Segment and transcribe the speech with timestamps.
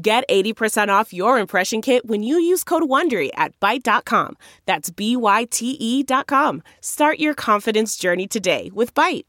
[0.00, 4.36] Get 80% off your impression kit when you use code WONDERY at Byte.com.
[4.64, 6.62] That's B-Y-T-E dot com.
[6.80, 9.24] Start your confidence journey today with Byte.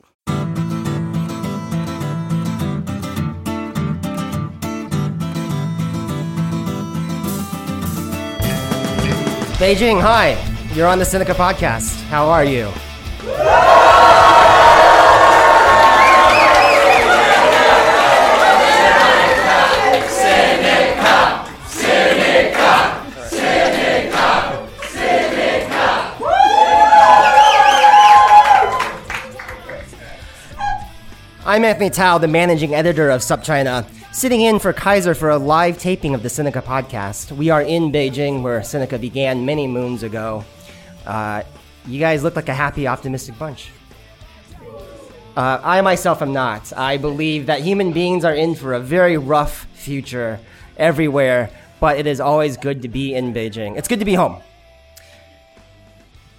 [9.58, 10.38] Beijing, hi.
[10.74, 12.00] You're on the Sinica podcast.
[12.04, 12.72] How are you?
[31.50, 33.84] I'm Anthony Tao, the managing editor of SupChina,
[34.14, 37.32] sitting in for Kaiser for a live taping of the Sinica podcast.
[37.32, 40.46] We are in Beijing, where Sinica began many moons ago.
[41.08, 41.42] Uh,
[41.88, 43.72] you guys look like a happy, optimistic bunch.
[45.36, 46.72] Uh, I myself am not.
[46.78, 50.40] I believe that human beings are in for a very rough future
[50.78, 53.76] everywhere, but it is always good to be in Beijing.
[53.76, 54.40] It's good to be home.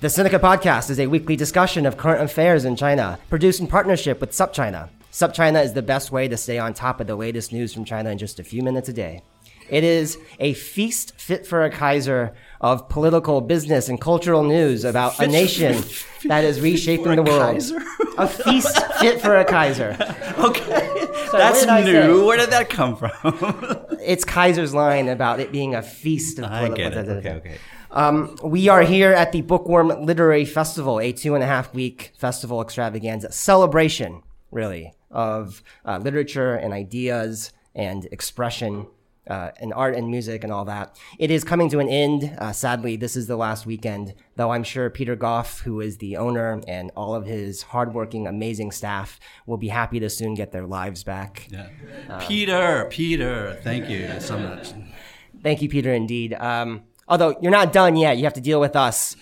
[0.02, 4.20] The Sinica Podcast is a weekly discussion of current affairs in China, produced in partnership
[4.20, 4.88] with SupChina.
[5.10, 8.10] SupChina is the best way to stay on top of the latest news from China
[8.10, 9.22] in just a few minutes a day.
[9.68, 15.18] It is a feast fit for a Kaiser of political, business, and cultural news about
[15.20, 15.82] a nation
[16.24, 17.54] that is reshaping the world.
[17.54, 17.78] Kaiser?
[18.18, 19.96] A feast fit for a Kaiser.
[20.40, 22.24] Okay, what that's did new.
[22.24, 23.10] Where did that come from?
[24.00, 27.06] It's Kaiser's line about it being a feast of I get it.
[27.06, 27.58] Okay, okay.
[27.90, 32.12] Um, we are here at the Bookworm Literary Festival, a two and a half week
[32.16, 38.86] festival extravaganza celebration, really, of uh, literature and ideas and expression.
[39.28, 40.98] Uh, and art and music and all that.
[41.16, 42.34] It is coming to an end.
[42.38, 46.16] Uh, sadly, this is the last weekend, though I'm sure Peter Goff, who is the
[46.16, 50.66] owner, and all of his hardworking, amazing staff will be happy to soon get their
[50.66, 51.46] lives back.
[51.48, 51.68] Yeah.
[52.20, 54.72] Peter, Peter, thank you so much.
[55.44, 56.34] Thank you, Peter, indeed.
[56.34, 59.14] Um, although you're not done yet, you have to deal with us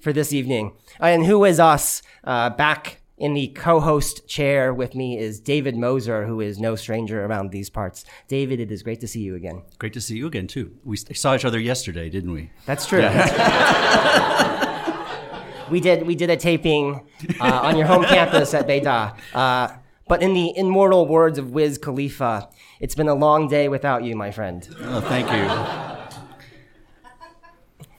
[0.00, 0.72] for this evening.
[0.98, 2.02] And who is us?
[2.24, 7.24] Uh, back in the co-host chair with me is David Moser, who is no stranger
[7.24, 8.04] around these parts.
[8.28, 9.62] David, it is great to see you again.
[9.78, 10.76] Great to see you again too.
[10.84, 12.50] We saw each other yesterday, didn't we?
[12.66, 13.00] That's true.
[15.70, 17.06] we did we did a taping
[17.40, 19.16] uh, on your home campus at Beida.
[19.32, 19.68] Uh,
[20.08, 22.48] but in the immortal words of Wiz Khalifa,
[22.80, 24.68] it's been a long day without you, my friend.
[24.82, 25.48] Oh, thank you.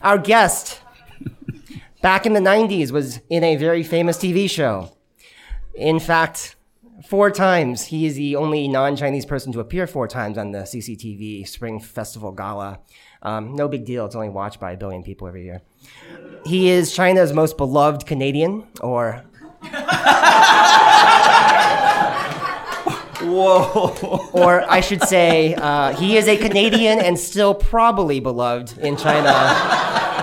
[0.01, 0.79] Our guest
[2.01, 4.96] back in the 90s was in a very famous TV show.
[5.77, 6.55] In fact,
[7.05, 7.85] four times.
[7.85, 11.79] He is the only non Chinese person to appear four times on the CCTV Spring
[11.79, 12.79] Festival Gala.
[13.21, 15.61] Um, no big deal, it's only watched by a billion people every year.
[16.45, 19.23] He is China's most beloved Canadian, or
[23.21, 24.29] Whoa.
[24.33, 30.13] or I should say, uh, he is a Canadian and still probably beloved in China.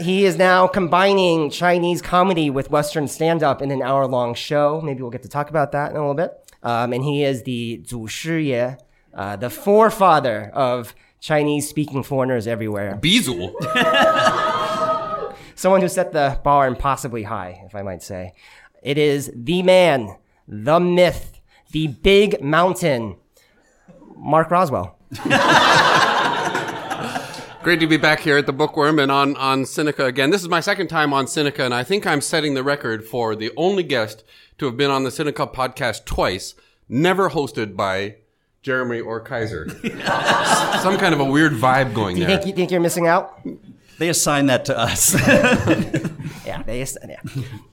[0.00, 4.80] he is now combining Chinese comedy with Western stand up in an hour long show.
[4.82, 6.32] Maybe we'll get to talk about that in a little bit.
[6.62, 8.78] Um, and he is the Zhu Shiye,
[9.14, 12.98] uh, the forefather of Chinese speaking foreigners everywhere.
[13.00, 13.54] Bizu.
[15.54, 18.32] Someone who set the bar impossibly high, if I might say.
[18.82, 20.16] It is the man,
[20.46, 21.40] the myth,
[21.72, 23.16] the big mountain,
[24.16, 24.94] Mark Rowswell.
[27.68, 30.30] great to be back here at the Bookworm and on on Sinica again.
[30.30, 33.36] This is my second time on Sinica, and I think I'm setting the record for
[33.36, 34.24] the only guest
[34.56, 36.54] to have been on the Sinica podcast twice,
[36.88, 38.16] never hosted by
[38.62, 39.68] Jeremy or Kaiser.
[40.80, 42.38] Some kind of a weird vibe going You there.
[42.38, 43.38] think, you think you're missing out?
[43.98, 45.14] They assigned that to us.
[46.46, 47.20] Yeah, they, yeah.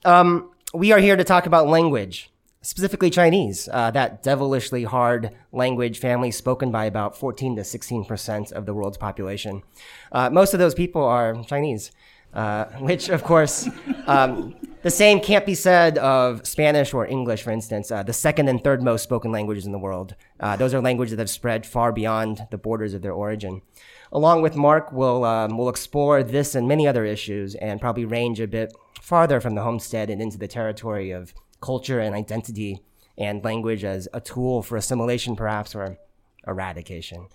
[0.04, 2.28] Um, we are here to talk about language,
[2.66, 8.50] specifically Chinese, uh, that devilishly hard language family spoken by about 14 to 16 percent
[8.50, 9.62] of the world's population.
[10.10, 11.92] Uh, most of those people are Chinese,
[12.34, 13.68] uh, which, of course,
[14.08, 18.48] um, the same can't be said of Spanish or English, for instance, uh, the second
[18.48, 20.16] and third most spoken languages in the world.
[20.40, 23.62] Uh, those are languages that have spread far beyond the borders of their origin.
[24.10, 28.40] Along with Mark, we'll, um, we'll explore this and many other issues and probably range
[28.40, 32.82] a bit farther from the homestead and into the territory of culture and identity
[33.18, 35.98] and language as a tool for assimilation, perhaps, or
[36.46, 37.26] eradication.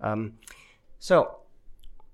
[0.00, 0.34] Um,
[0.98, 1.38] so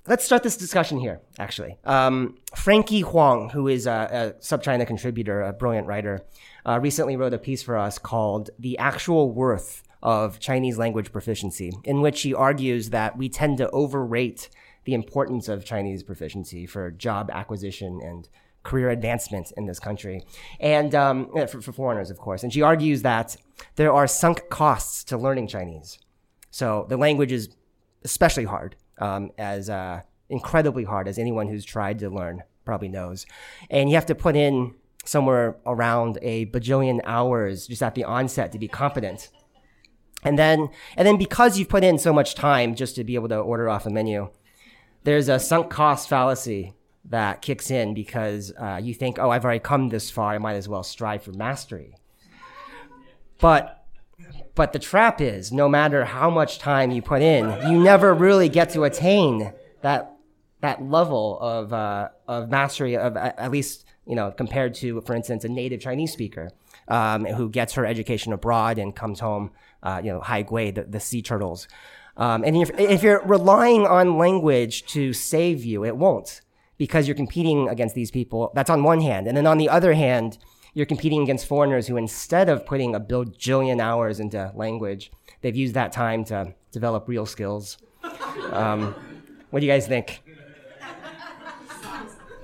[0.06, 1.78] let's start this discussion here, actually.
[1.84, 6.24] Um, Frankie Huang, who is a, a SupChina contributor, a brilliant writer,
[6.66, 11.72] uh, recently wrote a piece for us called The Actual Worth of Chinese Language Proficiency,
[11.84, 14.48] in which he argues that we tend to overrate
[14.84, 18.28] the importance of Chinese proficiency for job acquisition and
[18.62, 20.24] career advancement in this country,
[20.60, 22.42] and um, for, for foreigners, of course.
[22.42, 23.36] And she argues that
[23.76, 25.98] there are sunk costs to learning Chinese.
[26.50, 27.48] So the language is
[28.04, 33.26] especially hard, um, as uh, incredibly hard as anyone who's tried to learn probably knows.
[33.70, 34.74] And you have to put in
[35.04, 39.30] somewhere around a bajillion hours just at the onset to be competent.
[40.22, 43.28] And then, and then because you've put in so much time just to be able
[43.28, 44.30] to order off a menu,
[45.02, 49.60] there's a sunk cost fallacy that kicks in because uh, you think, oh, I've already
[49.60, 51.96] come this far, I might as well strive for mastery.
[53.40, 53.78] But
[54.54, 58.48] but the trap is, no matter how much time you put in, you never really
[58.48, 60.14] get to attain that
[60.60, 65.44] that level of uh, of mastery of at least you know compared to, for instance,
[65.44, 66.50] a native Chinese speaker
[66.88, 69.50] um, who gets her education abroad and comes home,
[69.82, 71.66] uh, you know, hai gui, the, the sea turtles.
[72.16, 76.42] Um, and if, if you're relying on language to save you, it won't
[76.82, 78.50] because you're competing against these people.
[78.56, 79.28] That's on one hand.
[79.28, 80.36] And then on the other hand,
[80.74, 85.12] you're competing against foreigners who, instead of putting a bajillion hours into language,
[85.42, 87.78] they've used that time to develop real skills.
[88.50, 88.96] Um,
[89.50, 90.24] what do you guys think?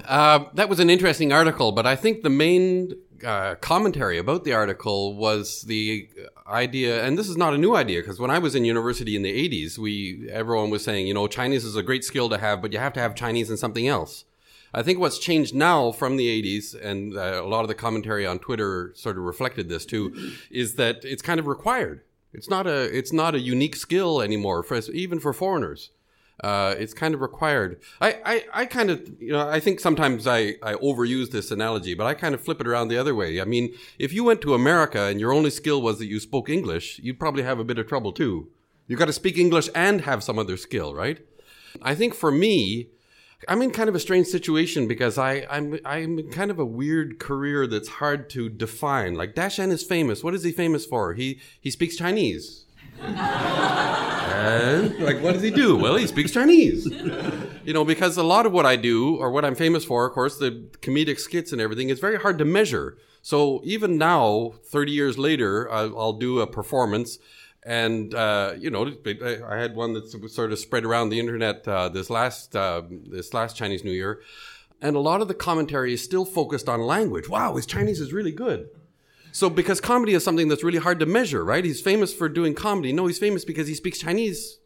[0.06, 2.94] Uh, that was an interesting article, but I think the main
[3.24, 6.08] uh, commentary about the article was the
[6.46, 9.22] idea, and this is not a new idea because when I was in university in
[9.22, 12.62] the 80s, we everyone was saying, you know, Chinese is a great skill to have,
[12.62, 14.24] but you have to have Chinese in something else.
[14.74, 18.26] I think what's changed now from the 80s, and uh, a lot of the commentary
[18.26, 22.02] on Twitter sort of reflected this too, is that it's kind of required.
[22.32, 25.90] It's not a it's not a unique skill anymore for even for foreigners.
[26.42, 27.80] Uh, it's kind of required.
[28.00, 31.94] I, I, I kind of, you know, I think sometimes I, I overuse this analogy,
[31.94, 33.40] but I kind of flip it around the other way.
[33.40, 36.48] I mean, if you went to America and your only skill was that you spoke
[36.48, 38.50] English, you'd probably have a bit of trouble too.
[38.86, 41.18] You got to speak English and have some other skill, right?
[41.82, 42.90] I think for me,
[43.46, 46.64] I'm in kind of a strange situation because I, I'm I'm in kind of a
[46.64, 49.14] weird career that's hard to define.
[49.14, 50.24] Like Dashan is famous.
[50.24, 51.14] What is he famous for?
[51.14, 52.64] He he speaks Chinese.
[53.00, 55.76] and like what does he do?
[55.76, 56.86] Well, he speaks Chinese.
[57.64, 60.14] You know, because a lot of what I do or what I'm famous for, of
[60.14, 62.96] course, the comedic skits and everything, is very hard to measure.
[63.22, 67.18] So even now, 30 years later, I'll, I'll do a performance
[67.68, 68.90] and uh, you know,
[69.46, 73.34] I had one that sort of spread around the internet uh, this last uh, this
[73.34, 74.22] last Chinese New Year,
[74.80, 77.28] and a lot of the commentary is still focused on language.
[77.28, 78.70] Wow, his Chinese is really good.
[79.32, 81.62] So because comedy is something that's really hard to measure, right?
[81.62, 82.94] He's famous for doing comedy.
[82.94, 84.60] No, he's famous because he speaks Chinese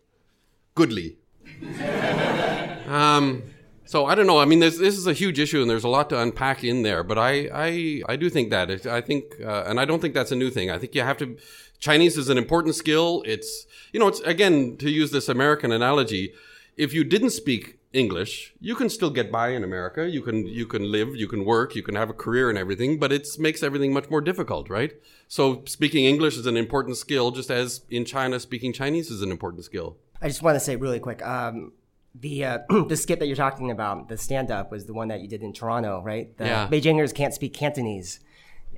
[0.77, 1.19] goodly.
[2.87, 3.43] um,
[3.85, 4.39] so I don't know.
[4.39, 7.03] I mean, this is a huge issue, and there's a lot to unpack in there.
[7.03, 8.87] But I, I, I do think that.
[8.87, 10.71] I think, uh, and I don't think that's a new thing.
[10.71, 11.37] I think you have to
[11.83, 13.25] Chinese is an important skill.
[13.27, 16.33] It's, you know, it's again, to use this American analogy,
[16.77, 20.09] if you didn't speak English, you can still get by in America.
[20.09, 23.01] You can, you can live, you can work, you can have a career and everything,
[23.01, 24.93] but it makes everything much more difficult, right?
[25.27, 29.33] So speaking English is an important skill, just as in China, speaking Chinese is an
[29.33, 29.97] important skill.
[30.23, 31.73] I just want to say really quick, um,
[32.15, 35.21] the uh, the skit that you're talking about, the stand up, was the one that
[35.21, 36.37] you did in Toronto, right?
[36.37, 36.69] The yeah.
[36.69, 38.21] Beijingers can't speak Cantonese,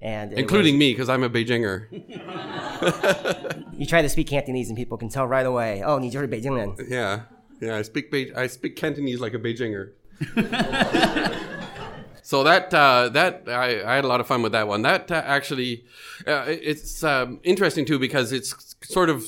[0.00, 1.86] and including was, me because I'm a Beijinger.
[3.78, 5.82] you try to speak Cantonese, and people can tell right away.
[5.84, 6.88] Oh, you're a Beijinger.
[6.88, 7.22] Yeah,
[7.60, 7.76] yeah.
[7.76, 9.92] I speak Be- I speak Cantonese like a Beijinger.
[12.22, 14.82] so that uh, that I, I, had a lot of fun with that one.
[14.82, 15.84] That uh, actually,
[16.26, 19.24] uh, it's um, interesting too because it's sort of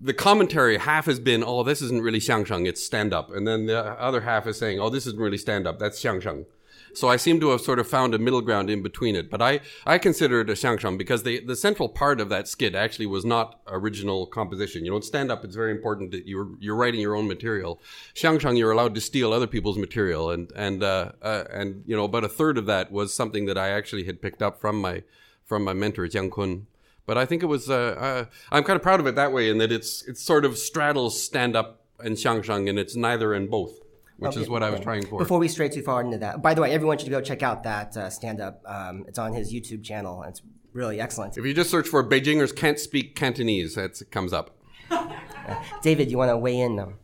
[0.00, 3.66] the commentary half has been, oh, this isn't really xiangsheng, it's stand up, and then
[3.66, 6.46] the other half is saying, oh, this isn't really stand up, that's xiangsheng.
[6.92, 9.30] So I seem to have sort of found a middle ground in between it.
[9.30, 12.74] But I, I consider it a xiangsheng because the, the central part of that skit
[12.74, 14.84] actually was not original composition.
[14.84, 17.80] You know, stand up, it's very important that you're, you're writing your own material.
[18.14, 20.30] Xiangsheng, you're allowed to steal other people's material.
[20.30, 23.58] And, and, uh, uh, and, you know, about a third of that was something that
[23.58, 25.04] I actually had picked up from my,
[25.44, 26.66] from my mentor, Jiang Kun.
[27.06, 29.50] But I think it was, uh, uh, I'm kind of proud of it that way
[29.50, 33.50] in that it's, it sort of straddles stand up and xiangsheng and it's neither and
[33.50, 33.80] both
[34.20, 34.42] which okay.
[34.42, 35.18] is what I was trying for.
[35.18, 37.62] Before we stray too far into that, by the way, everyone should go check out
[37.62, 38.62] that uh, stand up.
[38.66, 40.22] Um, it's on his YouTube channel.
[40.24, 40.42] It's
[40.74, 41.38] really excellent.
[41.38, 44.56] If you just search for Beijingers can't speak Cantonese, it comes up.
[45.82, 46.78] David, you want to weigh in?
[46.78, 46.94] Um,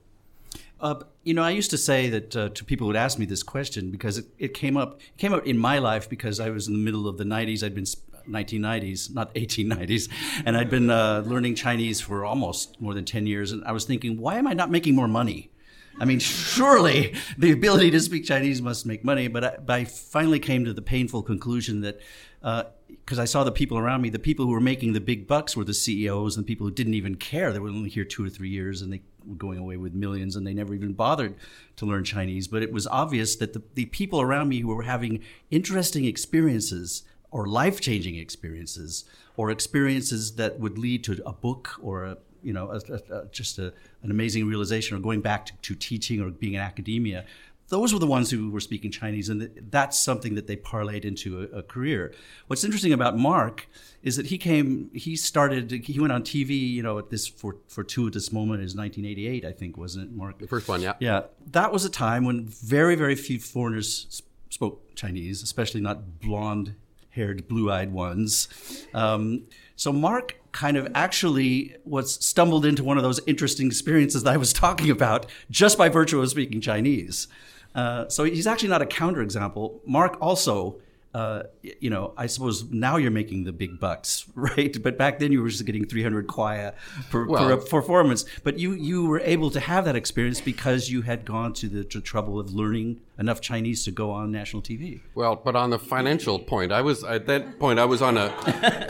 [0.79, 3.43] uh, you know, I used to say that uh, to people who'd ask me this
[3.43, 6.69] question because it, it came up it came up in my life because I was
[6.69, 7.65] in the middle of the '90s.
[7.65, 7.87] I'd been
[8.29, 10.09] 1990s, not 1890s,
[10.45, 13.85] and I'd been uh, learning Chinese for almost more than 10 years, and I was
[13.85, 15.51] thinking, why am I not making more money?
[15.99, 19.29] I mean, surely the ability to speak Chinese must make money.
[19.29, 22.01] But I, but I finally came to the painful conclusion that
[22.41, 25.27] because uh, I saw the people around me, the people who were making the big
[25.27, 27.53] bucks were the CEOs and the people who didn't even care.
[27.53, 30.37] They were only here two or three years and they were going away with millions
[30.37, 31.35] and they never even bothered
[31.77, 32.47] to learn Chinese.
[32.47, 37.05] But it was obvious that the, the people around me who were having interesting experiences
[37.37, 39.05] or life changing experiences
[39.37, 43.27] or experiences that would lead to a book or a you know, a, a, a,
[43.27, 43.73] just an
[44.05, 47.25] amazing realization, or going back to, to, teaching or being in academia.
[47.69, 51.43] Those were the ones who were speaking Chinese, and that's something that they parlayed into
[51.53, 52.15] a, career.
[52.47, 53.67] What's interesting about Mark
[54.05, 57.57] is that he came, he started, he went on TV, you know, at this for
[57.67, 60.39] fortuitous moment is 1988, I think, wasn't it, Mark?
[60.39, 60.93] The first one, yeah.
[61.01, 66.77] Yeah, that was a time when very, very few foreigners spoke Chinese, especially not blonde
[67.17, 68.49] haired, blue eyed ones.
[68.95, 69.45] Um,
[69.75, 74.37] so Mark kind of actually was stumbled into one of those interesting experiences that I
[74.37, 77.27] was talking about just by virtue of speaking Chinese.
[77.75, 79.81] Uh, so he's actually not a counterexample.
[79.85, 80.81] Mark also
[81.17, 84.77] uh, you know, I suppose now you're making the big bucks, right?
[84.83, 86.75] But back then you were just getting 300 kuai
[87.09, 88.27] for, well, a performance.
[88.45, 91.85] But you you were able to have that experience because you had gone to the
[91.85, 95.01] to trouble of learning enough Chinese to go on national TV.
[95.15, 98.27] Well, but on the financial point, I was at that point I was on a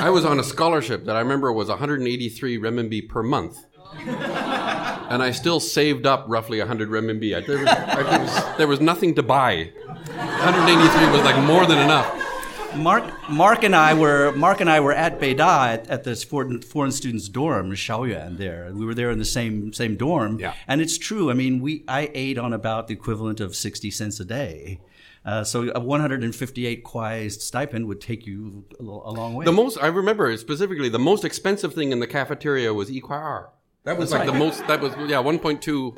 [0.00, 3.56] I was on a scholarship that I remember was 183 renminbi per month.
[5.10, 7.46] and I still saved up roughly 100 renminbi.
[7.46, 9.70] There was, there was, there was nothing to buy.
[10.14, 12.22] 183 was like more than enough.
[12.76, 16.60] Mark, Mark and I were Mark and I were at Beida at, at this foreign,
[16.60, 18.36] foreign students dorm, Shaoyuan.
[18.36, 20.38] There, we were there in the same same dorm.
[20.38, 20.54] Yeah.
[20.68, 21.30] And it's true.
[21.30, 24.80] I mean, we I ate on about the equivalent of sixty cents a day.
[25.24, 29.44] Uh, so a 158 kuai stipend would take you a, a, long way.
[29.44, 33.48] The most I remember specifically, the most expensive thing in the cafeteria was equar.
[33.82, 34.32] That was That's like right.
[34.32, 34.66] the most.
[34.68, 35.96] That was yeah, 1.2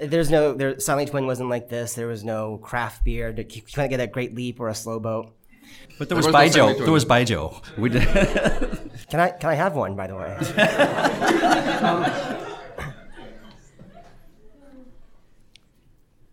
[0.00, 1.94] there's no there Sanlitun wasn't like this.
[1.94, 3.34] There was no craft beer.
[3.36, 5.34] You couldn't get a great leap or a slow boat.
[5.98, 6.78] But there was Baijiu.
[6.78, 7.62] There was Baijiu.
[7.76, 8.02] We did.
[9.10, 10.34] can I can I have one by the way?
[11.82, 12.04] um,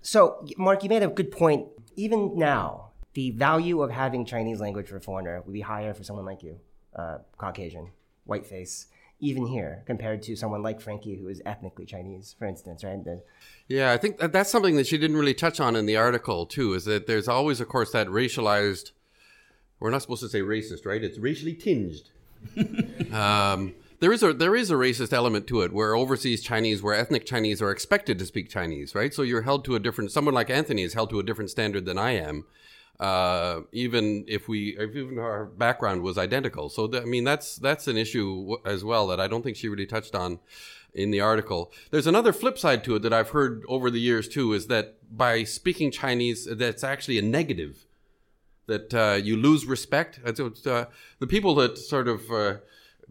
[0.01, 1.67] so Mark, you made a good point.
[1.95, 6.03] Even now, the value of having Chinese language for a foreigner would be higher for
[6.03, 6.59] someone like you,
[6.95, 7.91] uh, Caucasian,
[8.25, 8.87] white face
[9.19, 13.03] even here compared to someone like Frankie who is ethnically Chinese, for instance, right?
[13.03, 13.21] The,
[13.67, 16.45] yeah, I think that that's something that she didn't really touch on in the article
[16.45, 16.73] too.
[16.73, 18.91] Is that there's always, of course, that racialized.
[19.79, 21.03] We're not supposed to say racist, right?
[21.03, 22.09] It's racially tinged.
[23.13, 26.93] um, there is a there is a racist element to it, where overseas Chinese, where
[26.93, 29.13] ethnic Chinese are expected to speak Chinese, right?
[29.13, 30.11] So you're held to a different.
[30.11, 32.45] Someone like Anthony is held to a different standard than I am
[32.99, 36.69] uh, even if we if even our background was identical.
[36.69, 39.57] So th- I mean that's that's an issue w- as well that I don't think
[39.57, 40.39] she really touched on
[40.93, 41.71] in the article.
[41.91, 44.95] There's another flip side to it that I've heard over the years too is that
[45.15, 47.85] by speaking Chinese, that's actually a negative.
[48.67, 50.19] That uh, you lose respect.
[50.25, 50.31] Uh,
[51.19, 52.55] the people that sort of uh,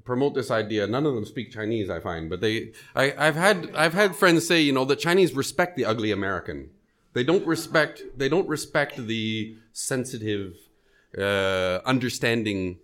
[0.04, 0.86] promote this idea.
[0.86, 2.72] None of them speak Chinese, I find, but they.
[2.94, 6.70] I, have had I've had friends say, you know, that Chinese respect the ugly American.
[7.14, 8.02] They don't respect.
[8.16, 10.56] They don't respect the sensitive,
[11.16, 12.78] uh, understanding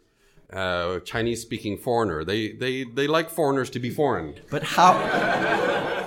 [0.52, 2.24] uh, Chinese-speaking foreigner.
[2.24, 4.36] They they they like foreigners to be foreign.
[4.48, 4.94] But how?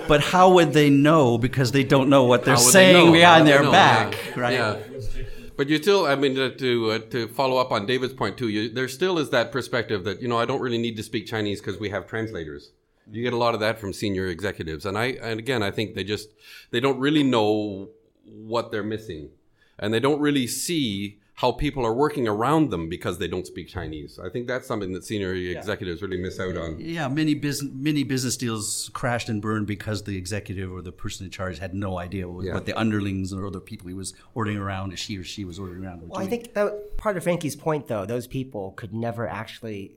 [0.08, 1.38] but how would they know?
[1.38, 4.40] Because they don't know what they're saying they behind their back, yeah.
[4.40, 4.52] right?
[4.54, 4.78] Yeah.
[5.56, 8.70] But you still, I mean, to uh, to follow up on David's point too, you,
[8.70, 11.60] there still is that perspective that you know I don't really need to speak Chinese
[11.60, 12.72] because we have translators.
[13.10, 15.94] You get a lot of that from senior executives, and I and again I think
[15.94, 16.30] they just
[16.70, 17.90] they don't really know
[18.24, 19.30] what they're missing.
[19.78, 23.66] And they don't really see how people are working around them because they don't speak
[23.66, 24.20] Chinese.
[24.24, 25.58] I think that's something that senior yeah.
[25.58, 26.78] executives really miss out on.
[26.78, 31.26] Yeah, many business many business deals crashed and burned because the executive or the person
[31.26, 32.54] in charge had no idea what, yeah.
[32.54, 35.58] what the underlings or other people he was ordering around, or she or she was
[35.58, 36.02] ordering around.
[36.02, 36.26] Well, doing.
[36.26, 39.96] I think that part of Frankie's point, though, those people could never actually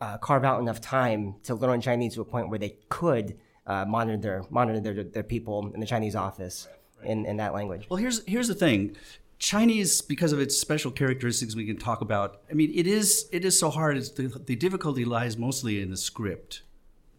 [0.00, 3.84] uh, carve out enough time to learn Chinese to a point where they could uh,
[3.86, 6.68] monitor monitor their, their people in the Chinese office
[7.02, 7.86] in, in that language.
[7.88, 8.96] Well, here's here's the thing.
[9.38, 12.40] Chinese, because of its special characteristics, we can talk about.
[12.50, 13.96] I mean, it is it is so hard.
[13.96, 16.62] It's the, the difficulty lies mostly in the script,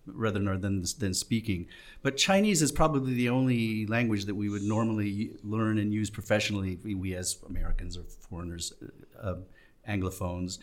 [0.05, 1.67] rather than than speaking.
[2.01, 6.77] But Chinese is probably the only language that we would normally learn and use professionally.
[6.83, 8.73] We, we as Americans or foreigners,
[9.21, 9.35] uh,
[9.87, 10.59] Anglophones,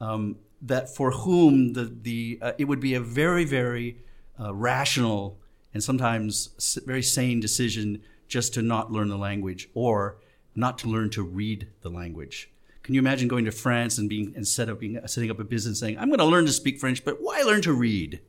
[0.00, 3.98] um, that for whom the the uh, it would be a very very
[4.40, 5.38] uh, rational
[5.72, 10.18] and sometimes very sane decision just to not learn the language or
[10.54, 12.50] not to learn to read the language.
[12.82, 15.80] Can you imagine going to France and being instead of being setting up a business
[15.80, 18.20] saying, "I'm going to learn to speak French, but why learn to read?"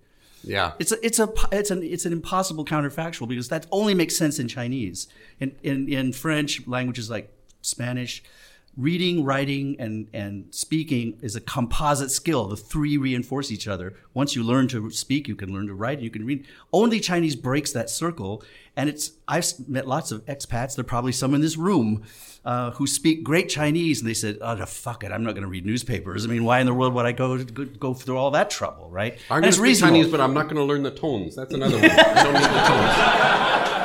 [0.43, 0.73] Yeah.
[0.79, 4.39] It's a, it's a, it's an, it's an impossible counterfactual because that only makes sense
[4.39, 5.07] in Chinese.
[5.39, 8.23] In, in, in French, languages like Spanish,
[8.77, 12.47] reading, writing, and, and speaking is a composite skill.
[12.47, 13.95] The three reinforce each other.
[14.13, 16.45] Once you learn to speak, you can learn to write, and you can read.
[16.71, 18.43] Only Chinese breaks that circle.
[18.75, 22.03] And it's, I've met lots of expats, there are probably some in this room,
[22.45, 25.49] uh, who speak great Chinese, and they said, "Oh, fuck it, I'm not going to
[25.49, 26.23] read newspapers.
[26.23, 29.17] I mean, why in the world would I go go, through all that trouble, right?"
[29.31, 29.97] I'm going to speak reasonable.
[29.97, 31.35] Chinese, but I'm not going to learn the tones.
[31.35, 31.89] That's another one.
[31.89, 33.73] I don't need the tones.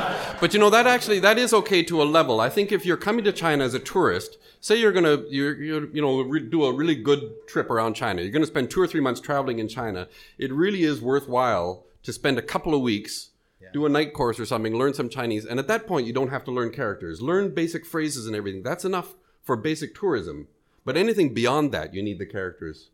[0.42, 2.40] But you know that actually that is okay to a level.
[2.40, 5.62] I think if you're coming to China as a tourist, say you're going to you're,
[5.62, 8.22] you're you know re- do a really good trip around China.
[8.22, 10.08] You're going to spend two or three months traveling in China.
[10.38, 13.30] It really is worthwhile to spend a couple of weeks.
[13.72, 16.30] Do a night course or something, learn some Chinese, and at that point you don't
[16.30, 17.22] have to learn characters.
[17.22, 18.64] Learn basic phrases and everything.
[18.64, 20.48] That's enough for basic tourism.
[20.84, 22.90] But anything beyond that, you need the characters.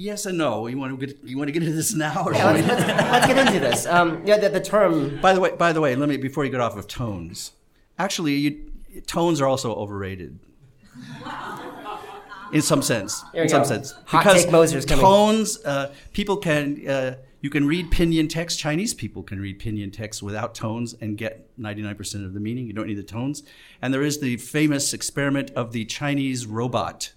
[0.00, 0.66] Yes and no.
[0.66, 2.24] You want to get you want to get into this now?
[2.24, 3.84] Or Yeah, let's, let's, let's get into this.
[3.84, 5.20] Um, yeah, the, the term.
[5.20, 7.52] by the way, by the way, let me before you get off of tones.
[7.98, 8.72] Actually, you,
[9.06, 10.38] tones are also overrated.
[12.50, 13.68] In some sense, in some go.
[13.68, 18.58] sense, Hot Moser's tones, uh, people can uh, you can read pinyin text.
[18.58, 22.40] Chinese people can read pinyin text without tones and get ninety nine percent of the
[22.40, 22.66] meaning.
[22.66, 23.42] You don't need the tones.
[23.82, 27.12] And there is the famous experiment of the Chinese robot.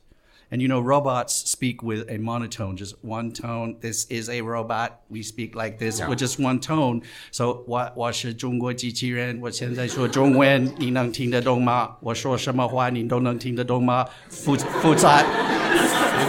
[0.53, 3.77] And you know, robots speak with a monotone, just one tone.
[3.83, 5.03] This is a robot.
[5.11, 7.03] We speak like this with just one tone.
[7.31, 11.97] So 我我是中国机器人，我现在说中文，你能听得懂吗？
[12.01, 14.07] 我说什么话你都能听得懂吗？
[14.31, 15.23] 复复杂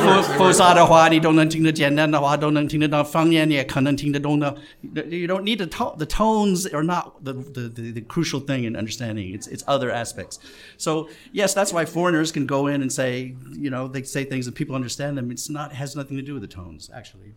[0.01, 4.55] 复复杂的话你都能听得，简单的话都能听得懂，方言你也可能听得懂的。
[4.81, 5.97] You don't need the tone.
[5.97, 9.33] The tones are not the, the, the, the crucial thing in understanding.
[9.33, 10.39] It's it's other aspects.
[10.77, 14.47] So yes, that's why foreigners can go in and say, you know, they say things
[14.47, 15.31] and people understand them.
[15.31, 17.33] It's not has nothing to do with the tones actually.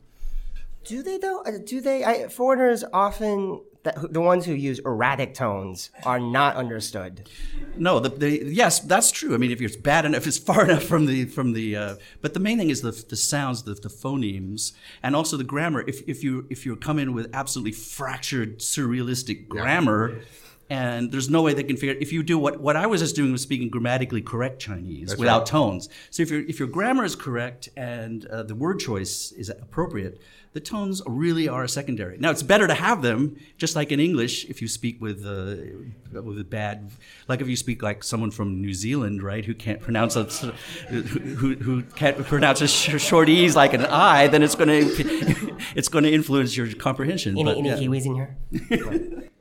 [0.87, 1.41] Do they though?
[1.41, 2.03] Uh, Do they?
[2.05, 7.29] I, foreigners often, the, the ones who use erratic tones, are not understood.
[7.75, 9.33] No, the, the yes, that's true.
[9.33, 11.95] I mean, if it's bad enough, if it's far enough from the from the, uh,
[12.21, 14.71] but the main thing is the the sounds, the, the phonemes,
[15.03, 15.83] and also the grammar.
[15.87, 20.21] If if you if you come in with absolutely fractured, surrealistic grammar.
[20.69, 21.95] And there's no way they can figure.
[21.95, 22.01] it.
[22.01, 25.39] If you do what, what I was just doing was speaking grammatically correct Chinese without
[25.39, 25.45] right.
[25.47, 25.87] tones.
[26.09, 30.19] So if your if your grammar is correct and uh, the word choice is appropriate,
[30.57, 32.17] the tones really are secondary.
[32.17, 34.45] Now it's better to have them, just like in English.
[34.45, 36.91] If you speak with uh, with a bad,
[37.27, 41.55] like if you speak like someone from New Zealand, right, who can't pronounce a, who
[41.55, 45.89] who can't pronounce a sh- short e's like an i, then it's going to it's
[45.89, 47.37] going to influence your comprehension.
[47.37, 47.77] Any, But, any yeah.
[47.77, 49.29] Kiwis in here?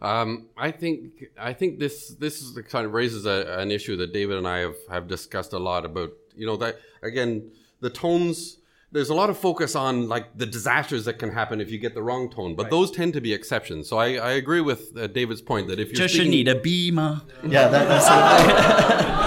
[0.00, 3.96] Um, I think I think this this is the kind of raises a, an issue
[3.96, 6.10] that David and I have have discussed a lot about.
[6.34, 8.58] You know that again, the tones.
[8.92, 11.94] There's a lot of focus on like the disasters that can happen if you get
[11.94, 12.70] the wrong tone, but right.
[12.70, 13.88] those tend to be exceptions.
[13.88, 17.20] So I, I agree with uh, David's point that if you just need a beamer.
[17.42, 19.26] Yeah, that, that's it.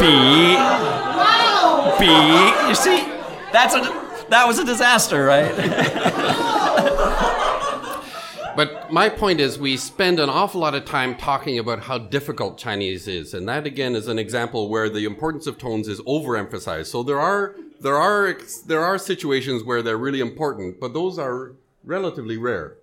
[0.00, 0.80] B
[2.00, 2.06] B.
[2.68, 3.04] You see,
[3.52, 3.80] that's a
[4.30, 5.52] that was a disaster, right?
[8.56, 12.58] But my point is, we spend an awful lot of time talking about how difficult
[12.58, 16.86] Chinese is, and that again is an example where the importance of tones is overemphasized.
[16.86, 18.36] So there are there are
[18.66, 21.52] there are situations where they're really important, but those are
[21.84, 22.76] relatively rare.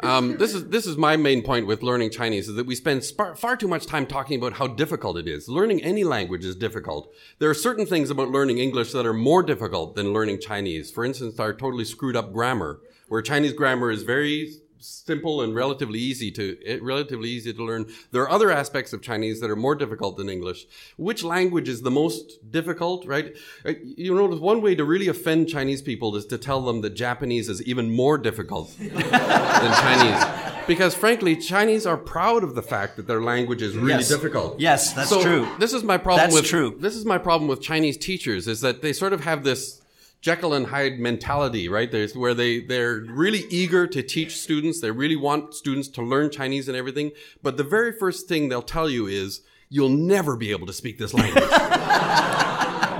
[0.00, 3.04] Um, this is this is my main point with learning Chinese is that we spend
[3.04, 5.48] spar- far too much time talking about how difficult it is.
[5.48, 7.12] Learning any language is difficult.
[7.38, 10.90] There are certain things about learning English that are more difficult than learning Chinese.
[10.90, 14.54] For instance, our totally screwed up grammar, where Chinese grammar is very
[14.84, 17.86] simple and relatively easy to eh, relatively easy to learn.
[18.12, 20.66] There are other aspects of Chinese that are more difficult than English.
[20.96, 23.34] Which language is the most difficult, right?
[23.64, 26.90] Uh, You know, one way to really offend Chinese people is to tell them that
[26.94, 30.24] Japanese is even more difficult than Chinese.
[30.66, 34.08] Because frankly, Chinese are proud of the fact that their language is really Yes.
[34.08, 34.58] difficult.
[34.58, 35.46] Yes, that's So true.
[35.58, 36.76] This is my problem That's with true.
[36.80, 39.82] This is my problem with Chinese teachers is that they sort of have this
[40.24, 41.92] Jekyll and Hyde mentality, right?
[41.92, 44.80] There's where they they're really eager to teach students.
[44.80, 47.12] They really want students to learn Chinese and everything.
[47.42, 50.96] But the very first thing they'll tell you is, "You'll never be able to speak
[50.96, 51.44] this language."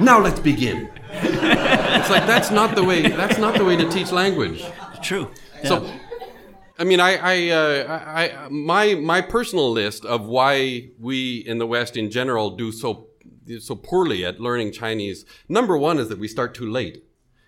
[0.03, 0.91] now let's begin.
[1.09, 3.09] it's like that's not the way.
[3.09, 4.63] That's not the way to teach language.
[5.03, 5.31] True.
[5.65, 5.91] So,
[6.79, 11.57] I mean, I, I, uh, I, I, my, my personal list of why we in
[11.57, 13.07] the West in general do so,
[13.61, 15.25] so poorly at learning Chinese.
[15.49, 17.03] Number one is that we start too late.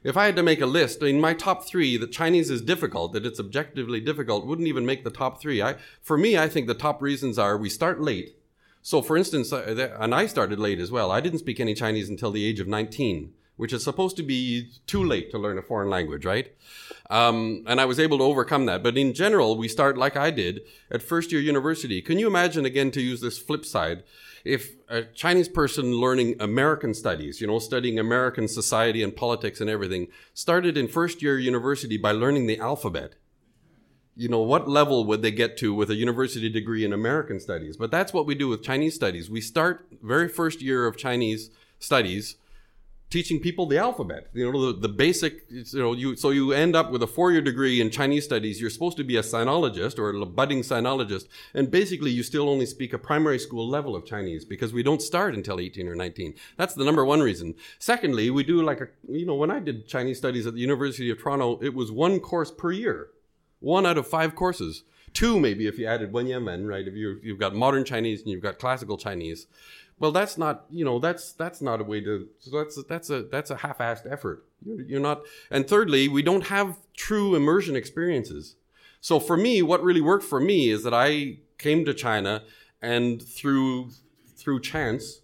[0.07, 2.63] If I had to make a list, I mean, my top three, that Chinese is
[2.63, 5.61] difficult, that it's objectively difficult, wouldn't even make the top three.
[5.61, 8.39] I, for me, I think the top reasons are we start late.
[8.83, 11.11] So, for instance, uh, and I started late as well.
[11.11, 14.71] I didn't speak any Chinese until the age of 19, which is supposed to be
[14.87, 16.55] too late to learn a foreign language, right?
[17.11, 18.85] Um, and I was able to overcome that.
[18.85, 22.01] But in general, we start like I did at first year university.
[22.01, 24.05] Can you imagine, again, to use this flip side,
[24.45, 29.69] if a Chinese person learning American studies, you know, studying American society and politics and
[29.69, 33.15] everything, started in first year university by learning the alphabet?
[34.17, 37.77] you know, what level would they get to with a university degree in American studies?
[37.77, 39.29] But that's what we do with Chinese studies.
[39.29, 42.37] We start very first year of Chinese studies
[43.09, 46.75] teaching people the alphabet, you know, the, the basic, you know, you, so you end
[46.75, 48.61] up with a four-year degree in Chinese studies.
[48.61, 51.27] You're supposed to be a sinologist or a budding sinologist.
[51.55, 55.01] And basically you still only speak a primary school level of Chinese because we don't
[55.01, 56.35] start until 18 or 19.
[56.57, 57.55] That's the number one reason.
[57.79, 61.11] Secondly, we do like a, you know, when I did Chinese studies at the University
[61.11, 63.11] of Toronto, it was one course per year
[63.61, 64.85] one out of five courses.
[65.13, 66.87] Two, maybe, if you added Wenyanwen, right?
[66.87, 69.47] If you you've got modern Chinese and you've got classical Chinese,
[69.99, 72.29] well, that's not you know that's that's not a way to.
[72.39, 74.45] So that's that's a that's a half-assed effort.
[74.65, 75.23] You're, you're not.
[75.51, 78.57] And thirdly, we don't have true immersion experiences.
[79.01, 82.43] So for me, what really worked for me is that I came to China
[82.83, 83.91] and through
[84.37, 85.21] through chance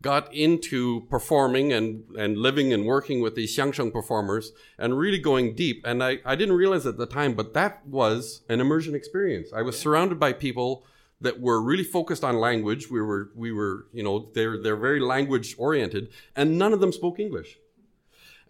[0.00, 5.54] got into performing and, and living and working with these xiangsheng performers and really going
[5.54, 5.82] deep.
[5.84, 9.52] And I, I didn't realize at the time, but that was an immersion experience.
[9.52, 10.86] I was surrounded by people
[11.20, 12.90] that were really focused on language.
[12.90, 16.92] We were, we were, you know, they're, they're very language oriented and none of them
[16.92, 17.58] spoke English.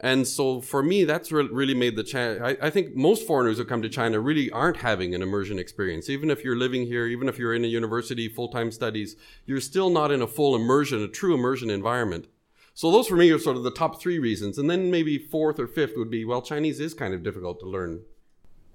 [0.03, 2.41] And so for me, that's re- really made the chance.
[2.43, 6.09] I, I, think most foreigners who come to China really aren't having an immersion experience.
[6.09, 9.91] Even if you're living here, even if you're in a university, full-time studies, you're still
[9.91, 12.29] not in a full immersion, a true immersion environment.
[12.73, 14.57] So those for me are sort of the top three reasons.
[14.57, 17.67] And then maybe fourth or fifth would be, well, Chinese is kind of difficult to
[17.67, 18.01] learn.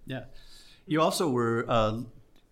[0.06, 0.26] Yeah.
[0.86, 2.02] You also were, uh,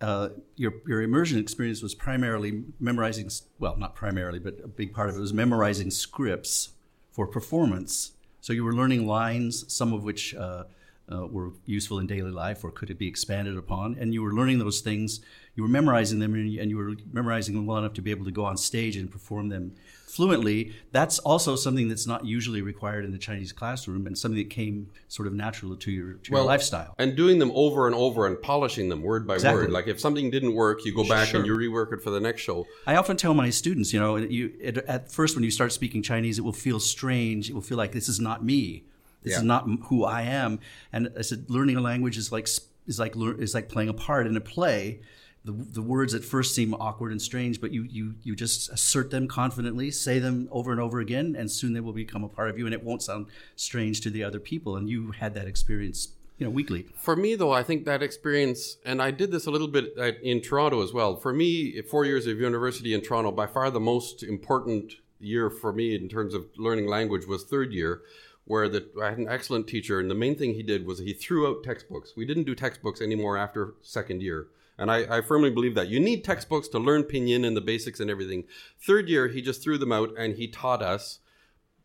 [0.04, 5.10] uh, your, your immersion experience was primarily memorizing, well, not primarily, but a big part
[5.10, 6.70] of it was memorizing scripts
[7.12, 8.12] for performance
[8.44, 10.66] so you were learning lines, some of which uh,
[11.10, 13.96] uh, were useful in daily life or could it be expanded upon.
[13.98, 15.22] And you were learning those things,
[15.56, 18.32] you were memorizing them, and you were memorizing them well enough to be able to
[18.32, 19.76] go on stage and perform them
[20.14, 20.74] fluently.
[20.92, 24.90] That's also something that's not usually required in the Chinese classroom and something that came
[25.08, 26.94] sort of natural to your, to well, your lifestyle.
[27.00, 29.64] And doing them over and over and polishing them word by exactly.
[29.64, 29.72] word.
[29.72, 31.40] Like if something didn't work, you go back sure.
[31.40, 32.68] and you rework it for the next show.
[32.86, 34.54] I often tell my students, you know, you,
[34.88, 37.50] at first when you start speaking Chinese, it will feel strange.
[37.50, 38.84] It will feel like this is not me.
[39.24, 39.38] This yeah.
[39.38, 40.60] is not who I am.
[40.92, 42.48] And I said, learning a language is like
[42.86, 45.00] is like is like playing a part in a play
[45.46, 49.12] the, the words at first seem awkward and strange, but you, you, you just assert
[49.12, 52.50] them confidently, say them over and over again, and soon they will become a part
[52.50, 54.78] of you, and it won't sound strange to the other people.
[54.78, 56.86] And you had that experience, you know, weekly.
[56.96, 60.40] For me, though, I think that experience, and I did this a little bit in
[60.40, 61.18] Toronto as well.
[61.18, 65.74] For me, four years of university in Toronto, by far the most important year for
[65.74, 68.02] me in terms of learning language was third year
[68.46, 71.14] where the, I had an excellent teacher, and the main thing he did was he
[71.14, 72.14] threw out textbooks.
[72.16, 74.48] We didn't do textbooks anymore after second year.
[74.78, 75.88] And I, I, firmly believe that.
[75.88, 78.46] You need textbooks to learn pinyin and the basics and everything.
[78.80, 81.20] Third year, he just threw them out and he taught us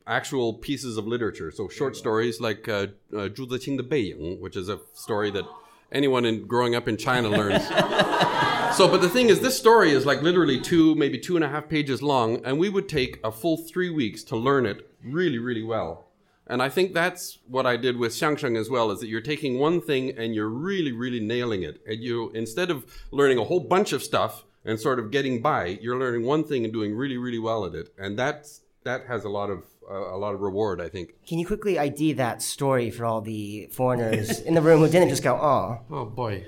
[0.06, 1.50] actual pieces of literature.
[1.50, 5.44] So short stories like uh, uh, Zhu Ziqing de Beiying, which is a story that
[5.92, 7.66] anyone in growing up in China learns.
[8.76, 11.48] so, but the thing is, this story is like literally two, maybe two and a
[11.48, 15.38] half pages long, and we would take a full three weeks to learn it really,
[15.38, 16.07] really well.
[16.48, 19.58] And I think that's what I did with Xiangsheng as well, is that you're taking
[19.58, 21.80] one thing and you're really, really nailing it.
[21.86, 25.78] And you, instead of learning a whole bunch of stuff and sort of getting by,
[25.82, 27.92] you're learning one thing and doing really, really well at it.
[27.98, 31.14] And that's, that has a lot of, uh, a lot of reward, I think.
[31.26, 35.10] Can you quickly ID that story for all the foreigners in the room who didn't
[35.10, 35.80] just go, oh.
[35.90, 36.46] Oh boy.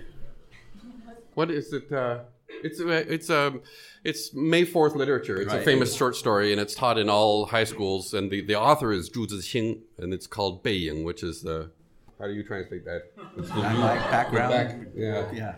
[1.34, 1.92] What is it?
[1.92, 2.20] Uh,
[2.62, 3.62] it's, uh, it's, um,
[4.04, 5.40] it's May 4th literature.
[5.40, 5.60] It's right.
[5.60, 8.14] a famous short story, and it's taught in all high schools.
[8.14, 11.70] And the, the author is Zhu Ziqing, and it's called Beiying, which is the.
[12.18, 13.12] How do you translate that?
[13.36, 14.52] It's the like background.
[14.52, 15.32] Back, yeah.
[15.32, 15.54] Yeah.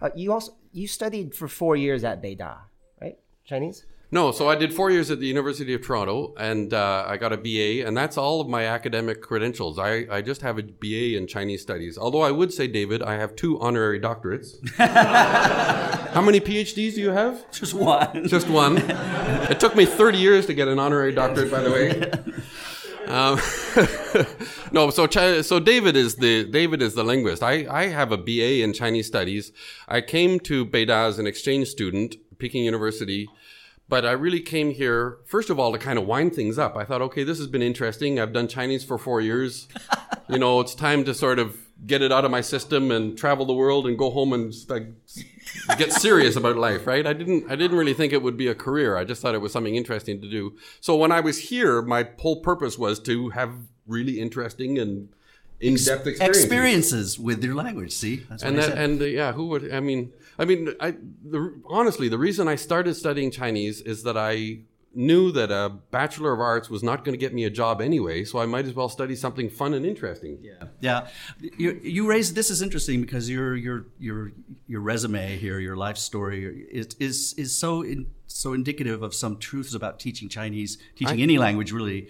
[0.00, 2.58] Uh, you also you studied for four years at Beida,
[3.00, 3.18] right?
[3.44, 3.84] Chinese.
[4.12, 7.32] No, so I did four years at the University of Toronto, and uh, I got
[7.32, 9.78] a BA, and that's all of my academic credentials.
[9.78, 11.96] I, I just have a BA in Chinese studies.
[11.96, 14.56] Although I would say, David, I have two honorary doctorates.
[14.78, 17.48] How many PhDs do you have?
[17.52, 18.26] Just one.
[18.26, 18.78] Just one.
[18.78, 22.10] it took me 30 years to get an honorary doctorate, by the way.
[23.06, 23.40] Um,
[24.72, 25.08] no, so
[25.42, 27.42] so David is the David is the linguist.
[27.42, 29.50] I, I have a BA in Chinese studies.
[29.88, 33.28] I came to Beida as an exchange student, Peking University,
[33.90, 36.76] but I really came here, first of all, to kind of wind things up.
[36.76, 38.20] I thought, okay, this has been interesting.
[38.20, 39.66] I've done Chinese for four years.
[40.28, 43.44] you know, it's time to sort of get it out of my system and travel
[43.44, 44.86] the world and go home and like
[45.76, 47.04] get serious about life, right?
[47.04, 48.96] I didn't I didn't really think it would be a career.
[48.96, 50.56] I just thought it was something interesting to do.
[50.80, 53.52] So when I was here, my whole purpose was to have
[53.88, 55.08] really interesting and
[55.58, 56.42] in-depth experiences.
[56.42, 57.92] Experiences with your language.
[57.92, 58.78] See, that's what and I that, said.
[58.78, 59.72] and uh, yeah, who would?
[59.72, 64.16] I mean, I mean, I the, honestly, the reason I started studying Chinese is that
[64.16, 64.60] I
[64.94, 68.24] knew that a bachelor of arts was not going to get me a job anyway,
[68.24, 70.38] so I might as well study something fun and interesting.
[70.42, 71.08] Yeah, yeah.
[71.58, 74.32] You, you raised this is interesting because your your your
[74.66, 79.36] your resume here, your life story is is is so in, so indicative of some
[79.36, 82.08] truths about teaching Chinese, teaching any language really,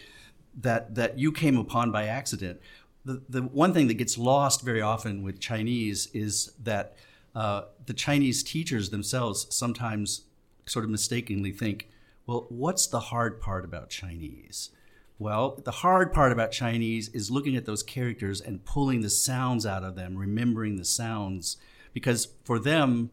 [0.54, 2.60] that that you came upon by accident.
[3.04, 6.94] The the one thing that gets lost very often with Chinese is that
[7.34, 10.22] uh, the Chinese teachers themselves sometimes
[10.66, 11.88] sort of mistakenly think,
[12.26, 14.70] well, what's the hard part about Chinese?
[15.18, 19.66] Well, the hard part about Chinese is looking at those characters and pulling the sounds
[19.66, 21.56] out of them, remembering the sounds,
[21.92, 23.10] because for them,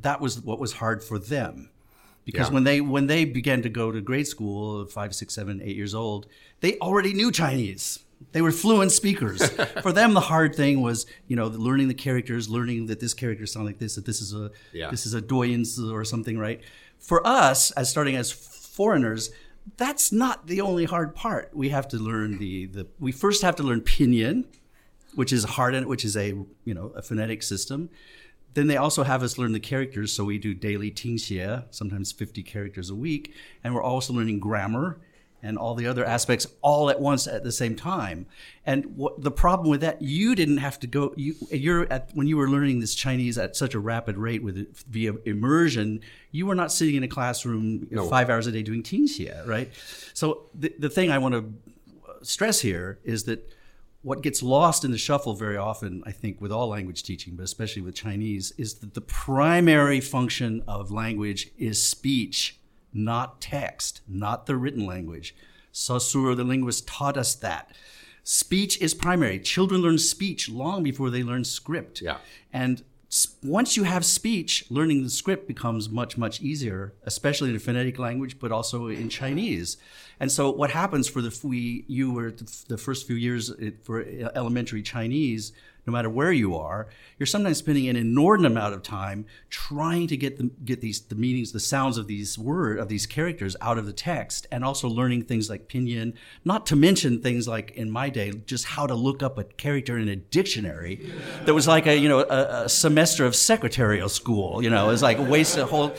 [0.00, 1.70] that was what was hard for them.
[2.26, 2.54] Because Yeah.
[2.54, 5.94] when they when they began to go to grade school, five, six, seven, eight years
[5.94, 6.26] old,
[6.60, 8.00] they already knew Chinese.
[8.32, 9.46] They were fluent speakers.
[9.82, 13.46] for them, the hard thing was, you know, learning the characters, learning that this character
[13.46, 14.90] sounds like this, that this is a Yeah.
[14.90, 16.60] this is a doyens or something, right?
[16.98, 19.30] For us, as starting as foreigners,
[19.76, 21.50] that's not the only hard part.
[21.54, 22.86] We have to learn the the.
[22.98, 24.44] We first have to learn pinyin,
[25.14, 26.28] which is hard, and which is a
[26.64, 27.90] you know a phonetic system.
[28.54, 32.42] Then they also have us learn the characters, so we do daily tingxie, sometimes 50
[32.42, 34.98] characters a week, and we're also learning grammar
[35.42, 38.26] and all the other aspects all at once at the same time.
[38.64, 41.14] And what the problem with that, you didn't have to go.
[41.16, 44.76] You, you're at when you were learning this Chinese at such a rapid rate with
[44.88, 46.00] via immersion.
[46.32, 48.08] You were not sitting in a classroom No.
[48.08, 49.70] five hours a day doing tingxie, right?
[50.14, 51.52] So the the thing I want to
[52.22, 53.48] stress here is that
[54.02, 57.42] what gets lost in the shuffle very often, I think, with all language teaching, but
[57.42, 62.56] especially with Chinese, is that the primary function of language is speech,
[62.96, 65.34] not text, not the written language.
[65.72, 67.70] Saussure, the linguist, taught us that.
[68.24, 69.38] Speech is primary.
[69.38, 72.00] Children learn speech long before they learn script.
[72.00, 72.18] Yeah.
[72.52, 72.82] And
[73.42, 77.98] once you have speech, learning the script becomes much, much easier, especially in a phonetic
[77.98, 79.76] language, but also in Chinese.
[80.18, 83.52] And so, what happens for the we you were the, the first few years
[83.84, 85.52] for uh, elementary Chinese,
[85.86, 90.16] no matter where you are, you're sometimes spending an inordinate amount of time trying to
[90.16, 93.78] get the get these the meanings, the sounds of these word of these characters out
[93.78, 96.14] of the text, and also learning things like pinyin.
[96.44, 99.96] Not to mention things like in my day, just how to look up a character
[99.98, 101.10] in a dictionary.
[101.44, 104.62] That was like a you know a, a semester of secretarial school.
[104.62, 105.94] You know, it was like a waste of whole.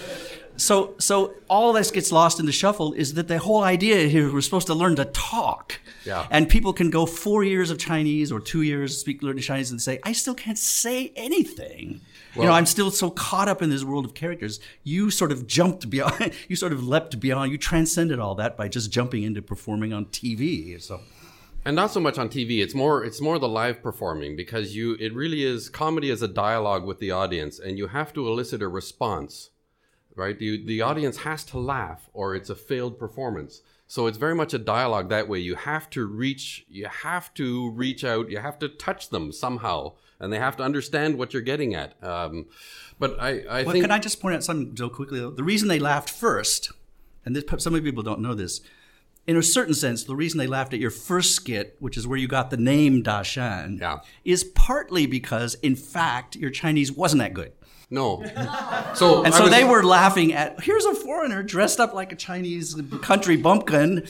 [0.58, 4.32] So, so all this gets lost in the shuffle is that the whole idea here
[4.32, 5.80] we're supposed to learn to talk.
[6.04, 6.28] Yeah.
[6.32, 9.82] And people can go four years of Chinese or two years speak learning Chinese and
[9.82, 12.02] say, I still can't say anything.
[12.36, 14.60] you know, I'm still so caught up in this world of characters.
[14.84, 18.67] You sort of jumped beyond, you sort of leapt beyond, you transcended all that by
[18.67, 20.82] just jumping into performing on TV.
[20.82, 21.02] So,
[21.65, 22.63] and not so much on TV.
[22.63, 26.28] It's more it's more the live performing because you it really is comedy is a
[26.28, 29.50] dialogue with the audience, and you have to elicit a response,
[30.17, 30.39] right?
[30.41, 33.62] You, the audience has to laugh, or it's a failed performance.
[33.89, 35.39] So it's very much a dialogue that way.
[35.39, 38.30] You have to reach you have to reach out.
[38.30, 42.01] You have to touch them somehow, and they have to understand what you're getting at.
[42.03, 42.47] Um,
[42.99, 45.19] but I I well, think can I just point out something real quickly?
[45.21, 45.32] Though?
[45.32, 46.71] The reason they laughed first,
[47.23, 48.60] and this, some of people don't know this,
[49.25, 52.17] in a certain sense, the reason they laughed at your first skit, which is where
[52.17, 53.99] you got the name Da Shan, Yeah.
[54.25, 57.51] is partly because, in fact, your Chinese wasn't that good.
[57.89, 58.21] No.
[58.95, 62.15] So And so was- they were laughing at here's a foreigner dressed up like a
[62.15, 64.08] Chinese country bumpkin,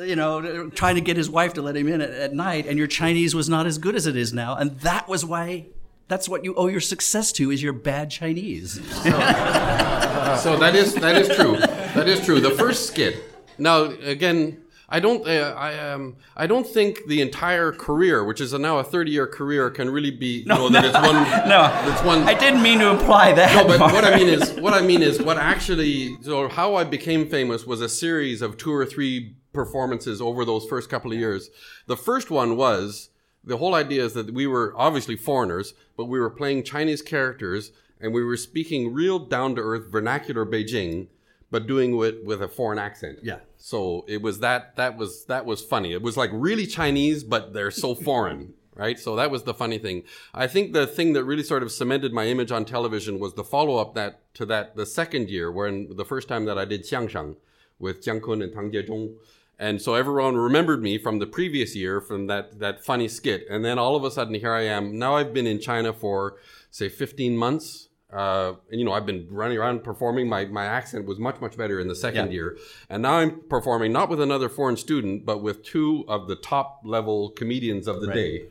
[0.00, 2.76] you know, trying to get his wife to let him in at, at night, and
[2.78, 5.66] your Chinese was not as good as it is now, and that was why.
[6.08, 8.80] That's what you owe your success to is your bad Chinese.
[9.02, 9.10] so
[10.58, 11.58] that is that is true.
[11.58, 12.40] That is true.
[12.40, 13.22] The first skit.
[13.58, 15.26] Now again, I don't.
[15.26, 16.16] Uh, I um.
[16.36, 20.10] I don't think the entire career, which is a, now a thirty-year career, can really
[20.10, 20.44] be.
[20.46, 21.16] No, that it's one.
[21.48, 22.22] No, it's one.
[22.22, 23.54] I didn't mean to imply that.
[23.54, 26.84] No, but what I mean is, what I mean is, what actually, so how I
[26.84, 31.18] became famous was a series of two or three performances over those first couple of
[31.18, 31.50] years.
[31.86, 33.10] The first one was
[33.44, 37.72] the whole idea is that we were obviously foreigners, but we were playing Chinese characters
[38.00, 41.08] and we were speaking real down to earth vernacular Beijing,
[41.50, 43.20] but doing it with a foreign accent.
[43.22, 43.38] Yeah.
[43.56, 45.92] So it was that that was that was funny.
[45.92, 48.98] It was like really Chinese, but they're so foreign, right?
[48.98, 50.04] So that was the funny thing.
[50.34, 53.44] I think the thing that really sort of cemented my image on television was the
[53.44, 56.82] follow up that to that the second year, when the first time that I did
[56.82, 57.36] Xiangsheng
[57.78, 59.14] with Jiang Kun and Tang Jiezhong.
[59.60, 63.46] And so everyone remembered me from the previous year from that that funny skit.
[63.50, 64.98] And then all of a sudden here I am.
[64.98, 66.36] Now I've been in China for
[66.70, 70.28] say 15 months Uh, and, you know, I've been running around performing.
[70.28, 72.32] My, my accent was much, much better in the second Yeah.
[72.32, 72.58] year.
[72.88, 76.80] And now I'm performing not with another foreign student, but with two of the top
[76.84, 78.14] level comedians of the Right.
[78.14, 78.42] day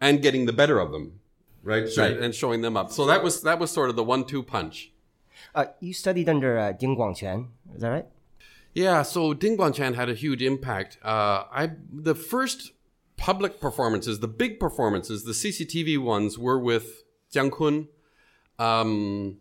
[0.00, 1.20] and getting the better of them.
[1.62, 1.88] Right?
[1.88, 2.18] So- Right.
[2.18, 2.90] And showing them up.
[2.90, 4.90] So that was, that was sort of the one two punch.
[5.54, 8.06] Uh, you studied under uh, Ding Guangquan, is that right?
[8.74, 10.98] Yeah, so Ding Guangquan had a huge impact.
[11.02, 12.72] Uh, I the first
[13.16, 17.88] public performances, the big performances, the CCTV ones were with Jiang Kun,
[18.58, 19.38] um,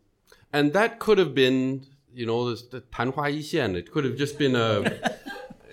[0.51, 3.75] and that could have been, you know, this, the 昙花一现.
[3.75, 4.83] It could have just been a.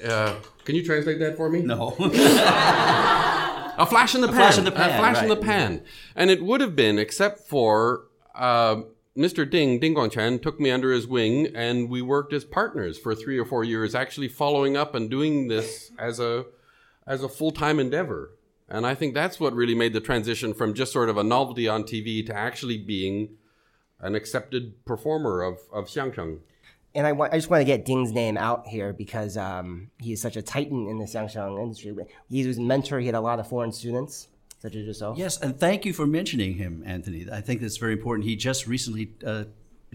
[0.03, 1.63] Uh, can you translate that for me?
[1.63, 1.95] No.
[2.01, 4.37] a flash in the pan.
[4.37, 4.91] A flash in the pan.
[4.91, 5.23] A flash right.
[5.23, 5.83] in the pan.
[6.17, 8.83] And it would have been, except for uh,
[9.17, 9.49] Mr.
[9.49, 13.39] Ding, Ding Guangquan, took me under his wing and we worked as partners for three
[13.39, 16.47] or four years, actually following up and doing this as a
[17.07, 18.33] as a full time endeavor.
[18.69, 21.69] And I think that's what really made the transition from just sort of a novelty
[21.69, 23.37] on TV to actually being
[24.01, 26.39] an accepted performer of, of Xiangsheng.
[26.95, 30.13] And I, wa- I just want to get Ding's name out here because um, he
[30.13, 31.95] is such a titan in the Xiangsheng industry.
[32.29, 32.99] He was a mentor.
[32.99, 35.17] He had a lot of foreign students, such as yourself.
[35.17, 37.27] Yes, and thank you for mentioning him, Anthony.
[37.31, 38.29] I think that's very important.
[38.29, 39.45] He just recently uh,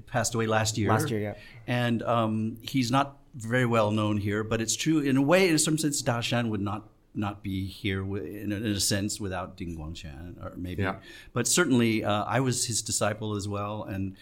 [0.07, 0.89] passed away last year.
[0.89, 1.33] Last year, yeah.
[1.67, 5.49] And um, he's not very well known here, but it's true in a way.
[5.49, 9.19] In some sense, Da Shan would not not be here in a, in a sense
[9.19, 10.83] without Ding Guangquan, or maybe.
[10.83, 10.97] Yeah.
[11.33, 14.15] But certainly, uh, I was his disciple as well, and.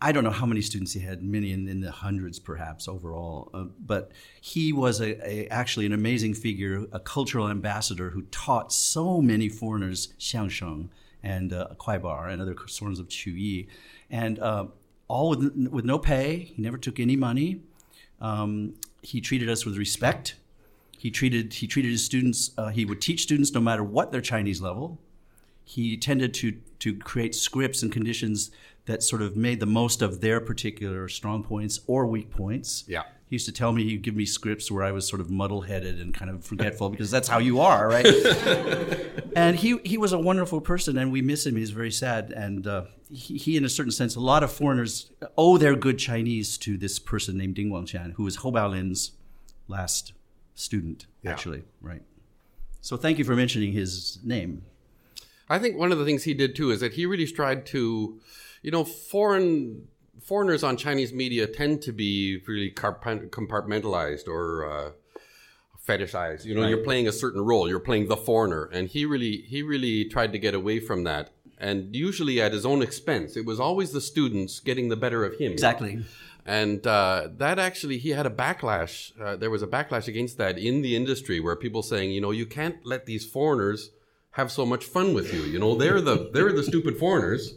[0.00, 3.48] I don't know how many students he had, many in, in the hundreds perhaps overall.
[3.54, 8.70] Uh, but he was a, a, actually an amazing figure, a cultural ambassador who taught
[8.70, 10.88] so many foreigners xiangsheng
[11.22, 13.68] and uh, kuaibanr and other sorts of qi, Yi.
[14.10, 14.66] and uh,
[15.08, 16.52] all with, with no pay.
[16.54, 17.62] He never took any money.
[18.20, 20.34] Um, he treated us with respect.
[21.04, 22.52] He treated he treated his students.
[22.56, 24.98] Uh, he would teach students no matter what their Chinese level
[25.62, 28.50] he tended to to create scripts and conditions
[28.86, 32.84] that sort of made the most of their particular strong points or weak points.
[32.88, 33.02] Yeah.
[33.28, 35.60] He used to tell me he'd give me scripts where I was sort of muddle
[35.60, 38.06] headed and kind of forgetful because that's how you are, right?
[39.36, 41.56] and he he was a wonderful person, and we miss him.
[41.56, 45.10] He's very sad, and uh, he, he, in a certain sense, a lot of foreigners
[45.36, 49.12] owe their good Chinese to this person named Ding Guangquan, who was Hou Baolin's
[49.68, 50.14] last
[50.54, 51.32] student, Yeah.
[51.32, 52.02] actually, right?
[52.80, 54.62] So thank you for mentioning his name.
[55.48, 58.20] I think one of the things he did too is that he really tried to,
[58.62, 59.88] you know, foreign
[60.22, 64.90] foreigners on Chinese media tend to be really compartmentalized or uh,
[65.86, 66.44] fetishized.
[66.44, 67.68] You know, you're playing a certain role.
[67.68, 71.30] You're playing the foreigner, and he really he really tried to get away from that.
[71.58, 73.36] And usually at his own expense.
[73.36, 75.52] It was always the students getting the better of him.
[75.52, 76.04] Exactly.
[76.46, 79.18] And uh, that actually, he had a backlash.
[79.18, 82.32] Uh, there was a backlash against that in the industry where people saying, you know,
[82.32, 83.90] you can't let these foreigners
[84.32, 85.42] have so much fun with you.
[85.42, 87.54] You know, they're the they're the stupid foreigners.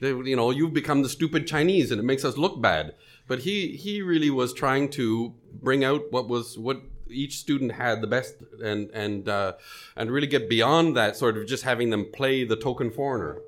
[0.00, 2.94] They, you know, you've become the stupid Chinese, and it makes us look bad.
[3.26, 8.02] But he he really was trying to bring out what was what each student had
[8.02, 9.54] the best, and and uh,
[9.96, 13.40] and really get beyond that sort of just having them play the token foreigner.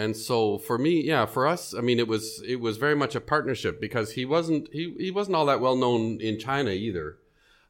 [0.00, 3.14] And so for me, yeah, for us, I mean, it was it was very much
[3.14, 7.18] a partnership because he wasn't he, he wasn't all that well known in China either.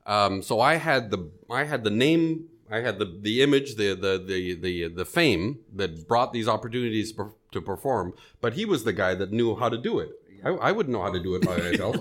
[0.07, 3.95] Um, so I had the I had the name, I had the the image, the
[3.95, 8.15] the the the the fame that brought these opportunities per, to perform.
[8.41, 10.11] But he was the guy that knew how to do it.
[10.45, 11.97] I, I wouldn't know how to do it by myself.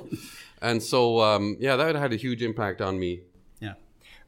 [0.62, 3.22] and so um, yeah, that had a huge impact on me.
[3.60, 3.74] Yeah.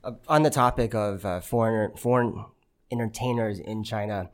[0.03, 2.45] Uh, on the topic of uh, foreign foreign
[2.91, 4.31] entertainers in China,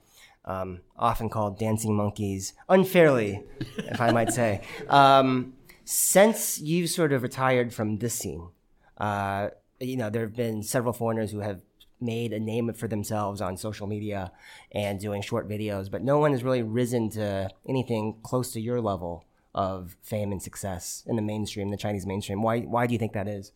[0.47, 3.43] um, often called dancing monkeys, unfairly,
[3.77, 4.61] if I might say.
[4.89, 8.49] Um, since you've sort of retired from this scene,
[8.97, 11.61] uh, you know there have been several foreigners who have
[11.99, 14.31] made a name for themselves on social media
[14.71, 18.79] and doing short videos, but no one has really risen to anything close to your
[18.79, 22.41] level of fame and success in the mainstream, the Chinese mainstream.
[22.41, 22.61] Why?
[22.61, 23.51] Why do you think that is?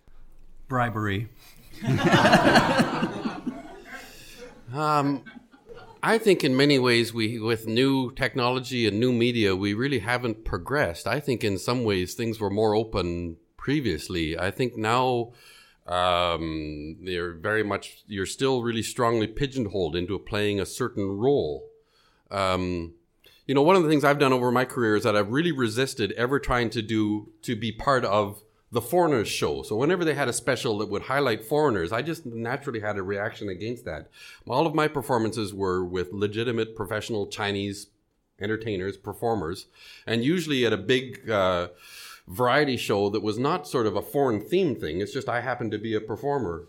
[0.67, 1.29] Bribery.
[4.73, 5.23] Um,
[6.03, 10.45] I think in many ways we, with new technology and new media, we really haven't
[10.45, 11.05] progressed.
[11.05, 14.37] I think in some ways things were more open previously.
[14.37, 15.33] I think now
[15.85, 21.69] um, they're very much you're still really strongly pigeonholed into playing a certain role.
[22.31, 22.93] Um,
[23.45, 25.51] you know, one of the things I've done over my career is that I've really
[25.51, 28.41] resisted ever trying to do to be part of
[28.71, 29.63] the foreigners show.
[29.63, 33.03] So whenever they had a special that would highlight foreigners, I just naturally had a
[33.03, 34.09] reaction against that.
[34.47, 37.87] All of my performances were with legitimate professional Chinese
[38.39, 39.67] entertainers, performers,
[40.07, 41.67] and usually at a big uh,
[42.27, 45.01] variety show that was not sort of a foreign theme thing.
[45.01, 46.65] It's just I happened to be a performer.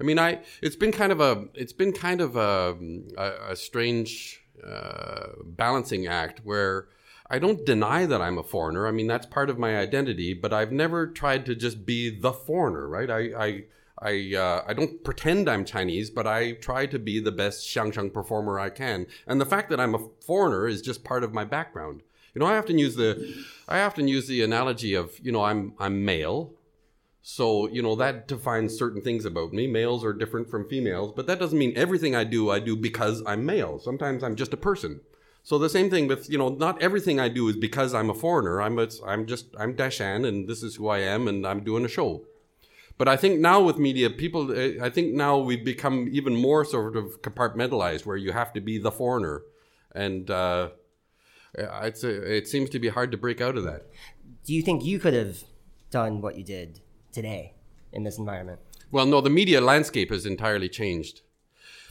[0.00, 2.76] I mean, I it's been kind of a it's been kind of a
[3.16, 6.86] a, a strange uh, balancing act where
[7.32, 8.86] I don't deny that I'm a foreigner.
[8.86, 12.30] I mean, that's part of my identity, but I've never tried to just be the
[12.30, 13.10] foreigner, right?
[13.10, 13.64] I, I,
[13.98, 18.12] I, uh, I don't pretend I'm Chinese, but I try to be the best xiangsheng
[18.12, 19.06] performer I can.
[19.26, 22.02] And the fact that I'm a foreigner is just part of my background.
[22.34, 23.34] You know, I often use the,
[23.66, 26.52] I often use the analogy of, you know, I'm, I'm male.
[27.22, 29.66] So, you know, that defines certain things about me.
[29.66, 33.22] Males are different from females, but that doesn't mean everything I do, I do because
[33.26, 33.78] I'm male.
[33.78, 35.00] Sometimes I'm just a person.
[35.44, 38.14] So the same thing with, you know, not everything I do is because I'm a
[38.14, 38.62] foreigner.
[38.62, 41.84] I'm, a, I'm just, I'm Dashan and this is who I am and I'm doing
[41.84, 42.24] a show.
[42.96, 46.64] But I think now with media, people, eh, I think now we've become even more
[46.64, 49.42] sort of compartmentalized where you have to be the foreigner.
[49.94, 50.68] And, uh,
[51.58, 53.86] eh, it's a, it seems to be hard to break out of that.
[54.44, 55.42] Do you think you could have
[55.90, 56.80] done what you did
[57.10, 57.54] today
[57.92, 58.60] in this environment?
[58.92, 61.22] Well, no, the media landscape has entirely changed.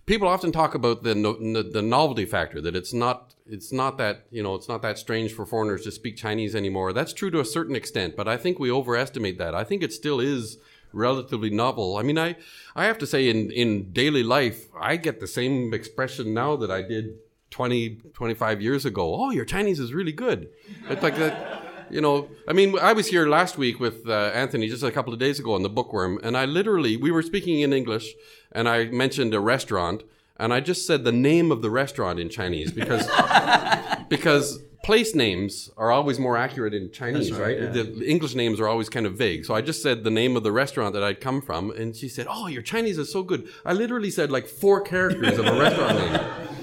[0.05, 4.25] People often talk about the no, the novelty factor that it's not it's not that
[4.31, 6.93] you know it's not that strange for foreigners to speak Chinese anymore.
[6.93, 9.53] That's true to a certain extent, but I think we overestimate that.
[9.53, 10.57] I think it still is
[10.93, 11.97] relatively novel.
[11.97, 12.35] I mean, I
[12.75, 16.71] I have to say in in daily life, I get the same expression now that
[16.71, 17.17] I did
[17.51, 19.15] 20 25 years ago.
[19.15, 20.49] Oh, your Chinese is really good.
[20.89, 24.69] It's like that you know, I mean, I was here last week with uh, Anthony
[24.69, 27.59] just a couple of days ago on the Bookworm, and I literally, we were speaking
[27.59, 28.13] in English,
[28.51, 30.03] and I mentioned a restaurant,
[30.41, 33.07] and I just said the name of the restaurant in Chinese because
[34.09, 37.39] because place names are always more accurate in Chinese, right?
[37.39, 37.59] right?
[37.61, 37.83] Yeah.
[37.83, 39.45] The English names are always kind of vague.
[39.45, 42.09] So I just said the name of the restaurant that I'd come from, and she
[42.09, 45.59] said, "Oh, your Chinese is so good." I literally said like four characters of a
[45.59, 46.47] restaurant name.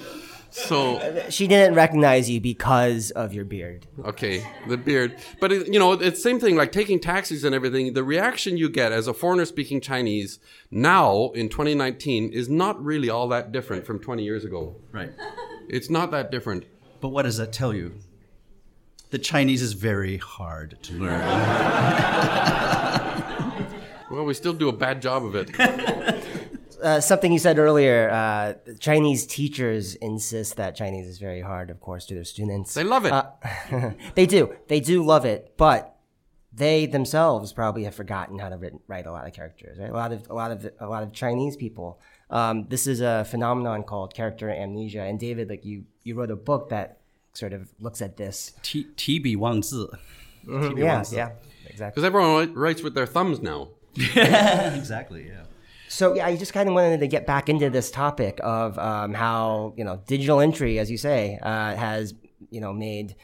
[0.51, 3.87] So she didn't recognize you because of your beard.
[4.05, 5.17] Okay, the beard.
[5.41, 6.57] But it, you know, it's same thing.
[6.57, 7.93] Like taking taxis and everything.
[7.93, 10.39] The reaction you get as a foreigner speaking Chinese
[10.71, 14.77] now in 2019 is not really all that different from 20 years ago.
[14.91, 15.13] Right.
[15.69, 16.65] It's not that different.
[17.01, 17.95] But what does that tell you?
[19.11, 21.21] The Chinese is very hard to learn.
[24.11, 25.51] well, we still do a bad job of it.
[26.83, 28.11] uh, something you said earlier.
[28.11, 32.74] Uh, Chinese teachers insist that Chinese is very hard, of course, to their students.
[32.74, 33.12] They love it.
[33.12, 34.55] Uh, they do.
[34.68, 35.97] They do love it, but
[36.53, 39.79] they themselves probably have forgotten how to written, write a lot of characters.
[39.79, 39.91] Right?
[39.91, 42.01] A lot of a lot of a lot of Chinese people.
[42.31, 45.03] Um, this is a phenomenon called character amnesia.
[45.03, 46.99] And David, like you, you wrote a book that
[47.33, 48.53] sort of looks at this.
[48.62, 48.87] T
[49.37, 49.62] Wang mm-hmm.
[49.62, 50.76] Zi.
[50.81, 51.31] Yeah, yeah,
[51.66, 51.91] exactly.
[51.91, 53.68] Because everyone writes with their thumbs now.
[53.97, 55.29] exactly.
[55.29, 55.45] Yeah.
[55.89, 59.14] So yeah, I just kind of wanted to get back into this topic of um,
[59.14, 62.14] how you know digital entry, as you say, uh, has
[62.51, 63.16] you know made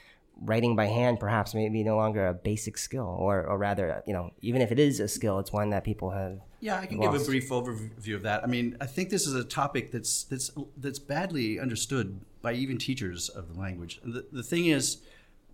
[0.42, 4.30] writing by hand perhaps maybe no longer a basic skill, or or rather, you know,
[4.40, 6.40] even if it is a skill, it's one that people have.
[6.60, 7.12] Yeah, I can lost.
[7.12, 8.42] give a brief overview of that.
[8.42, 12.78] I mean, I think this is a topic that's that's that's badly understood by even
[12.78, 14.00] teachers of the language.
[14.04, 14.98] The, the thing is,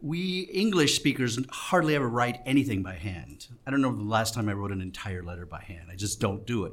[0.03, 3.49] we English speakers hardly ever write anything by hand.
[3.67, 5.89] I don't know the last time I wrote an entire letter by hand.
[5.91, 6.73] I just don't do it.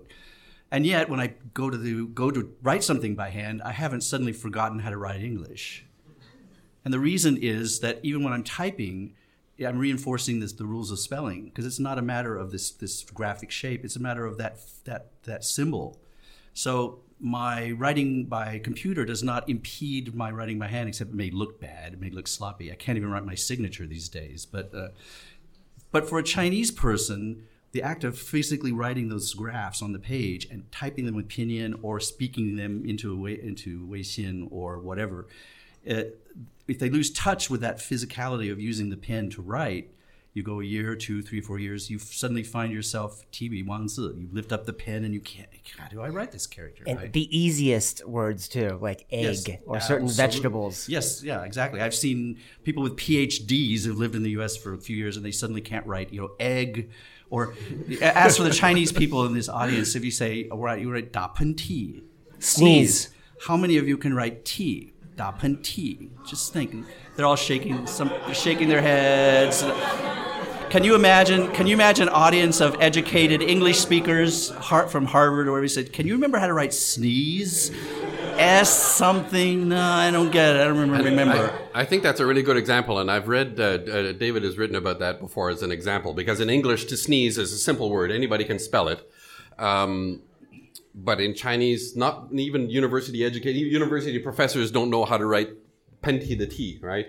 [0.72, 4.02] And yet, when I go to the, go to write something by hand, I haven't
[4.02, 5.86] suddenly forgotten how to write English.
[6.84, 9.14] And the reason is that even when I'm typing,
[9.66, 13.04] I'm reinforcing this, the rules of spelling because it's not a matter of this this
[13.04, 13.84] graphic shape.
[13.84, 16.00] It's a matter of that that that symbol.
[16.54, 21.32] So my writing by computer does not impede my writing by hand, except it may
[21.32, 22.72] look bad, it may look sloppy.
[22.72, 24.46] I can't even write my signature these days.
[24.46, 24.90] But uh,
[25.92, 30.48] but for a Chinese person, the act of physically writing those graphs on the page
[30.50, 35.28] and typing them with Pinyin or speaking them into a way, into Weixin or whatever,
[35.90, 36.04] uh,
[36.68, 39.90] if they lose touch with that physicality of using the pen to write,
[40.38, 44.22] you go a year, two, three, four years, you suddenly find yourself tibi wangzi.
[44.22, 45.50] You lift up the pen and you can't.
[45.78, 46.84] How do I write this character?
[46.86, 47.12] And right?
[47.12, 50.88] the easiest words too, like egg yes, or certain vegetables.
[50.88, 51.82] Yes, yeah, exactly.
[51.82, 54.56] I've seen people with PhDs who've lived in the U.S.
[54.56, 56.92] for a few years and they suddenly can't write, you know, egg.
[57.30, 57.56] Or
[58.02, 61.28] as for the Chinese people in this audience, if you say, oh, you write da
[61.28, 62.04] pen ti,
[62.40, 63.10] sneeze.
[63.48, 64.94] How many of you can write T?
[65.16, 66.12] Da pen ti.
[66.26, 66.86] Just think,
[67.16, 69.64] they're all shaking, some shaking their heads.
[70.70, 71.50] Can you imagine?
[71.54, 74.52] Can you imagine an audience of educated English speakers
[74.90, 75.68] from Harvard or wherever?
[75.70, 77.72] Said, "Can you remember how to write sneeze?
[78.38, 79.70] S something?
[79.70, 80.62] No, I don't get it.
[80.62, 81.54] I don't remember." remember.
[81.74, 84.58] I, I, think that's a really good example, and I've read uh, uh, David has
[84.58, 87.90] written about that before as an example because in English to sneeze is a simple
[87.90, 89.10] word; anybody can spell it.
[89.58, 90.22] Um,
[90.94, 95.50] but in Chinese, not even university educated university professors don't know how to write
[96.04, 97.08] penti the T, right?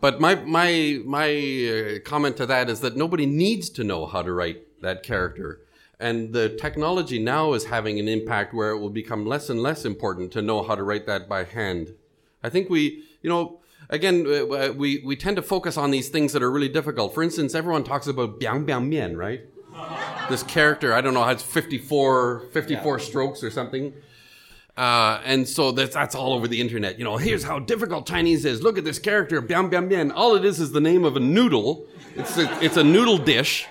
[0.00, 4.22] But my my my uh, comment to that is that nobody needs to know how
[4.22, 5.60] to write that character.
[6.00, 9.84] And the technology now is having an impact where it will become less and less
[9.84, 11.94] important to know how to write that by hand.
[12.42, 13.58] I think we, you know,
[13.90, 17.14] again, uh, we, we tend to focus on these things that are really difficult.
[17.14, 19.40] For instance, everyone talks about Biang Biang Mian, right?
[20.30, 23.92] this character, I don't know, has 54, 54 strokes or something.
[24.78, 27.00] Uh, and so that's, that's all over the internet.
[27.00, 28.62] You know, here's how difficult Chinese is.
[28.62, 30.12] Look at this character, Biang Biang Mian.
[30.12, 31.84] All it is is the name of a noodle.
[32.14, 33.66] It's a, it's a noodle dish,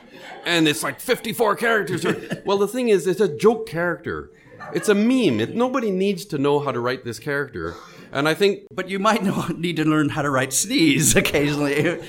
[0.45, 2.05] and it's like 54 characters.
[2.45, 4.31] well, the thing is, it's a joke character.
[4.73, 5.39] It's a meme.
[5.39, 7.75] It, nobody needs to know how to write this character.
[8.11, 12.01] And I think, But you might know, need to learn how to write sneeze occasionally.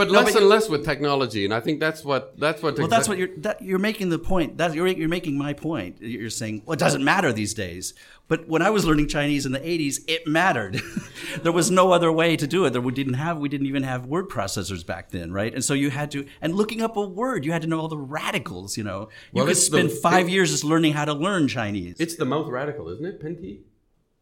[0.00, 1.44] But No, less but- and less with technology.
[1.44, 2.78] And I think that's what that's what.
[2.78, 4.56] Well, that's what you're that, you're making the point.
[4.58, 5.96] That you're you're making my point.
[6.00, 7.94] You're saying well, it doesn't matter these days.
[8.28, 10.80] But when I was learning Chinese in the '80s, it mattered.
[11.42, 12.70] there was no other way to do it.
[12.70, 15.52] There we didn't have we didn't even have word processors back then, right?
[15.52, 17.88] And so you had to and looking up a word, you had to know all
[17.88, 18.76] the radicals.
[18.78, 21.48] You know, you Well, could it's the- five it- years just learning how to learn
[21.48, 21.96] Chinese.
[21.98, 23.22] It's the mouth radical, isn't it?
[23.22, 23.60] Penti.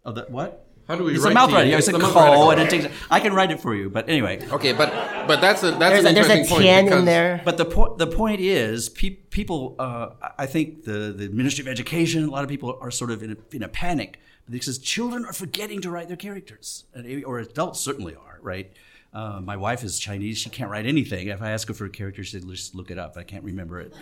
[0.05, 0.65] oh, that what?
[0.89, 1.55] How do we It's write a mouth T?
[1.57, 1.79] radical.
[1.79, 2.87] It's It's a call, and it takes.
[3.11, 4.41] I can write it for you, but anyway.
[4.51, 4.89] Okay, but
[5.29, 7.43] but that's a that's There's an a, there's a interesting point tian in there.
[7.45, 9.77] But the point the point is, pe- people.
[9.79, 13.23] Uh, I think the the Ministry of Education, a lot of people are sort of
[13.23, 14.19] in a, in a panic
[14.49, 16.85] because children are forgetting to write their characters,
[17.27, 18.73] or adults certainly are, right?
[19.13, 21.29] Uh, my wife is Chinese; she can't write anything.
[21.29, 23.45] If I ask her for a character, she said, "Just look it up." I can't
[23.45, 23.93] remember it.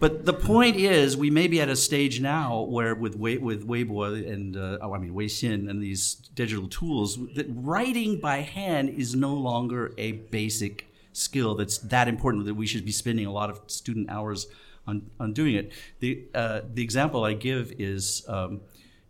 [0.00, 3.66] But the point is, we may be at a stage now where, with Wei, with
[3.66, 8.90] Weibo and uh, oh, I mean Weixin and these digital tools, that writing by hand
[8.90, 13.32] is no longer a basic skill that's that important that we should be spending a
[13.32, 14.46] lot of student hours
[14.86, 15.72] on, on doing it.
[15.98, 18.60] The uh, the example I give is um,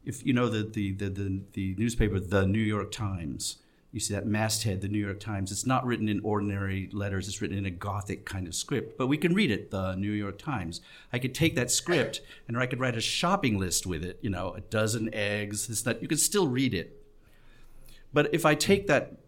[0.06, 3.56] if you know the, the the, the the newspaper, the New York Times.
[3.90, 5.50] You see that masthead, the New York Times.
[5.50, 7.26] It's not written in ordinary letters.
[7.26, 9.70] It's written in a Gothic kind of script, but we can read it.
[9.70, 10.82] The New York Times.
[11.10, 14.18] I could take that script and I could write a shopping list with it.
[14.20, 15.68] You know, a dozen eggs.
[15.68, 16.02] This that.
[16.02, 17.02] You could still read it.
[18.12, 19.18] But if I take that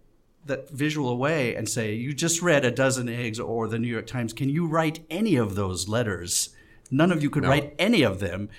[0.44, 4.06] that visual away and say, "You just read a dozen eggs," or the New York
[4.06, 6.50] Times, can you write any of those letters?
[6.90, 8.50] None of you could write any of them.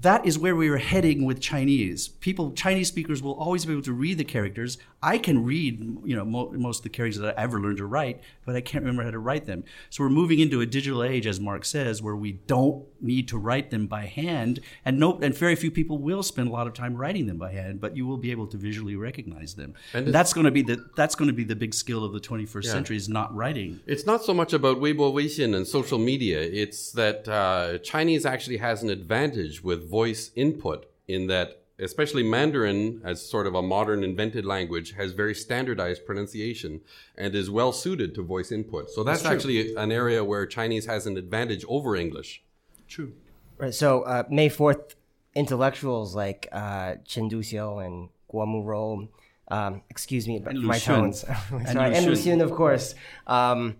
[0.00, 2.08] That is where we are heading with Chinese.
[2.08, 4.76] People, Chinese speakers will always be able to read the characters.
[5.02, 7.86] I can read, you know, mo- most of the characters that I ever learned to
[7.86, 9.62] write, but I can't remember how to write them.
[9.90, 13.38] So we're moving into a digital age, as Mark says, where we don't need to
[13.38, 16.72] write them by hand, and no, and very few people will spend a lot of
[16.72, 17.80] time writing them by hand.
[17.80, 19.74] But you will be able to visually recognize them.
[19.92, 22.20] And that's going to be the that's going to be the big skill of the
[22.20, 22.72] 21st Yeah.
[22.72, 23.80] century is not writing.
[23.86, 26.40] It's not so much about Weibo, Weixin, and social media.
[26.40, 33.00] It's that uh, Chinese actually has an advantage with voice input in that, especially Mandarin,
[33.04, 36.80] as sort of a modern invented language, has very standardized pronunciation
[37.16, 38.90] and is well suited to voice input.
[38.90, 42.42] So that's, actually an area where Chinese has an advantage over English.
[42.88, 43.12] True.
[43.58, 44.94] Right, so uh, May 4th,
[45.34, 49.08] intellectuals like uh, Chen Duxiu and Guo Moruo,
[49.48, 50.84] um, excuse me, but And my Lu Xun.
[50.84, 51.24] tones.
[51.52, 52.38] And Sorry, Lu and Lu Xun.
[52.38, 52.94] Xun, of course,
[53.26, 53.76] um,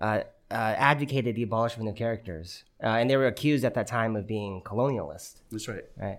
[0.00, 0.20] uh,
[0.50, 2.64] uh, advocated the abolishment of characters.
[2.82, 5.40] Uh, and they were accused at that time of being colonialist.
[5.50, 5.84] That's right.
[5.96, 6.18] Right.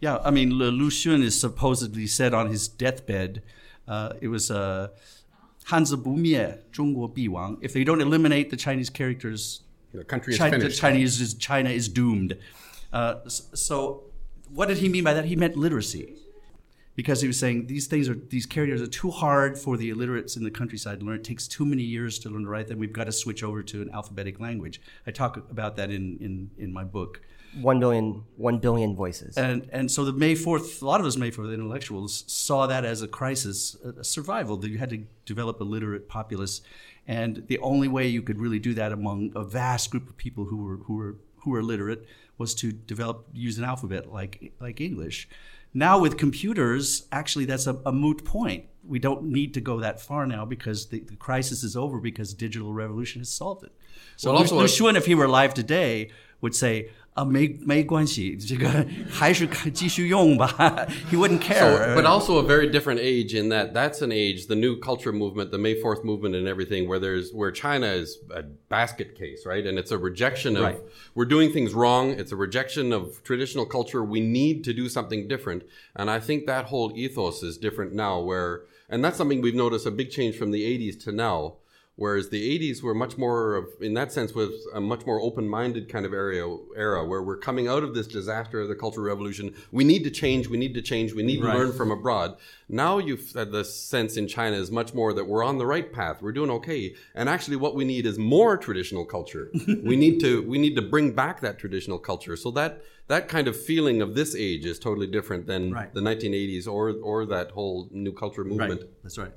[0.00, 3.42] Yeah, I mean, Lu Xun is supposedly said on his deathbed,
[3.86, 4.88] uh, it was uh,
[5.66, 5.96] Hanzi
[6.72, 7.58] Zhongguo Biwang.
[7.60, 10.80] If they don't eliminate the Chinese characters, the country is China, finished.
[10.80, 12.38] Chinese is, China is doomed.
[12.92, 14.04] Uh, so,
[14.54, 15.26] what did he mean by that?
[15.26, 16.16] He meant literacy
[17.00, 20.36] because he was saying these things are these carriers are too hard for the illiterates
[20.36, 21.16] in the countryside to learn.
[21.16, 22.78] It takes too many years to learn to write them.
[22.78, 24.82] We've got to switch over to an alphabetic language.
[25.06, 27.22] I talk about that in in, in my book.
[27.62, 29.38] One billion, one billion voices.
[29.38, 32.84] And and so the May Fourth, a lot of us May Fourth intellectuals saw that
[32.84, 34.58] as a crisis, a, a survival.
[34.58, 36.60] That you had to develop a literate populace,
[37.08, 40.44] and the only way you could really do that among a vast group of people
[40.44, 42.04] who were who were who were literate
[42.36, 45.26] was to develop use an alphabet like like English.
[45.72, 48.64] Now with computers, actually that's a, a moot point.
[48.86, 52.34] We don't need to go that far now because the, the crisis is over because
[52.34, 53.72] digital revolution has solved it.
[54.16, 56.10] So Well, Lu, also Lu a- Xun, if he were alive today,
[56.41, 56.89] would say.
[57.15, 58.67] 啊，没没关系，这个
[59.09, 60.49] 还是继续用吧。
[61.09, 61.95] He wouldn't care.
[61.95, 65.13] So, but also a very different age in that that's an age, the new culture
[65.13, 69.45] movement, the May 4th movement and everything, where there's, where China is a basket case,
[69.45, 69.65] right?
[69.65, 70.81] And it's a rejection of, Right.
[71.15, 72.09] we're doing things wrong.
[72.19, 74.03] It's a rejection of traditional culture.
[74.03, 75.63] We need to do something different.
[75.95, 79.85] And I think that whole ethos is different now where, and that's something we've noticed
[79.85, 81.53] a big change from the 80s to now,
[82.00, 85.90] Whereas the 80s were much more of, in that sense, was a much more open-minded
[85.90, 89.52] kind of area, era where we're coming out of this disaster of the Cultural Revolution.
[89.70, 90.48] We need to change.
[90.48, 91.12] We need to change.
[91.12, 91.52] We need Right.
[91.52, 92.38] to learn from abroad.
[92.70, 95.92] Now you've had the sense in China is much more that we're on the right
[95.92, 96.22] path.
[96.22, 96.94] We're doing okay.
[97.14, 99.50] And actually, what we need is more traditional culture.
[99.84, 102.34] we need to we need to bring back that traditional culture.
[102.34, 105.92] So that that kind of feeling of this age is totally different than Right.
[105.92, 108.80] the 1980s or or that whole new culture movement.
[108.80, 108.90] Right.
[109.02, 109.32] That's right.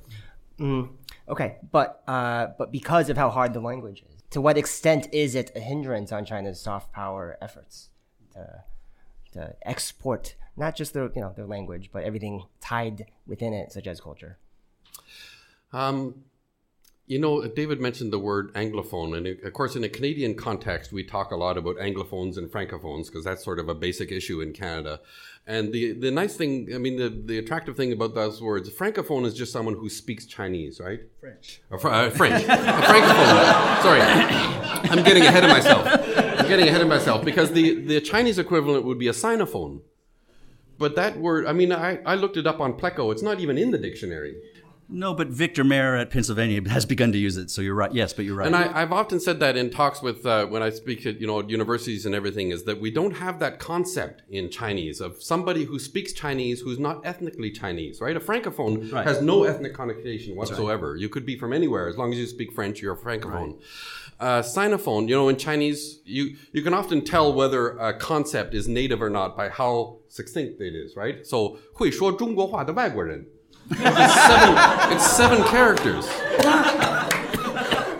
[0.59, 0.89] Mm.
[1.27, 5.35] Okay, but uh, but because of how hard the language is, to what extent is
[5.35, 7.89] it a hindrance on China's soft power efforts
[8.33, 8.63] to,
[9.31, 13.87] to export not just their you know their language, but everything tied within it, such
[13.87, 14.37] as culture?
[15.71, 16.23] Um,
[17.05, 21.03] you know, David mentioned the word anglophone, and of course, in a Canadian context, we
[21.03, 24.53] talk a lot about anglophones and francophones because that's sort of a basic issue in
[24.53, 25.01] Canada.
[25.45, 29.25] And the the nice thing, I mean, the the attractive thing about those words, francophone
[29.25, 31.01] is just someone who speaks Chinese, right?
[31.19, 31.61] French.
[31.69, 32.43] Uh, fr- uh, French.
[32.45, 33.81] a francophone.
[33.83, 35.85] Sorry, I'm getting ahead of myself.
[35.85, 39.81] I'm getting ahead of myself because the the Chinese equivalent would be a sinophone.
[40.77, 43.11] But that word, I mean, I, I looked it up on Pleco.
[43.11, 44.35] It's not even in the dictionary.
[44.89, 47.49] No, but Victor Mair at Pennsylvania has begun to use it.
[47.49, 47.93] So you're right.
[47.93, 48.47] Yes, but you're right.
[48.47, 51.27] And I, have often said that in talks with uh, when I speak at you
[51.27, 55.63] know universities and everything is that we don't have that concept in Chinese of somebody
[55.63, 58.15] who speaks Chinese who's not ethnically Chinese, right?
[58.15, 59.05] A francophone right.
[59.05, 60.91] has no ethnic connotation whatsoever.
[60.91, 61.01] Right.
[61.01, 63.53] You could be from anywhere as long as you speak French, you're a francophone.
[63.53, 64.19] Right.
[64.19, 68.67] Uh, sinophone, you know, in Chinese, you you can often tell whether a concept is
[68.67, 71.25] native or not by how succinct it is, right?
[71.25, 73.25] So 会说中国话的外国人。
[73.70, 76.06] It's seven, it's seven characters.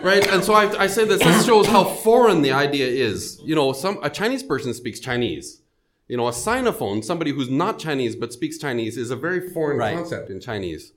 [0.01, 1.19] Right, and so I, I say this.
[1.21, 3.39] This shows how foreign the idea is.
[3.43, 5.61] You know, some a Chinese person speaks Chinese.
[6.07, 9.77] You know, a sinophone, somebody who's not Chinese but speaks Chinese, is a very foreign
[9.77, 9.95] Right.
[9.95, 10.93] concept in Chinese.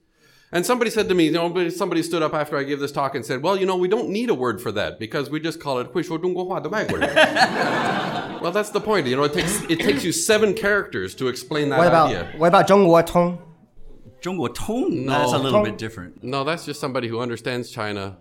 [0.52, 3.14] And somebody said to me, you know, somebody stood up after I gave this talk
[3.14, 5.58] and said, "Well, you know, we don't need a word for that because we just
[5.60, 7.08] call it 会说中国话的外国人."
[8.40, 9.06] well, that's the point.
[9.06, 12.28] You know, it takes it takes you seven characters to explain that What about idea.
[12.38, 13.36] what about 中国通？
[15.05, 16.23] No, that's a little bit different.
[16.23, 18.17] No, that's just somebody who understands China.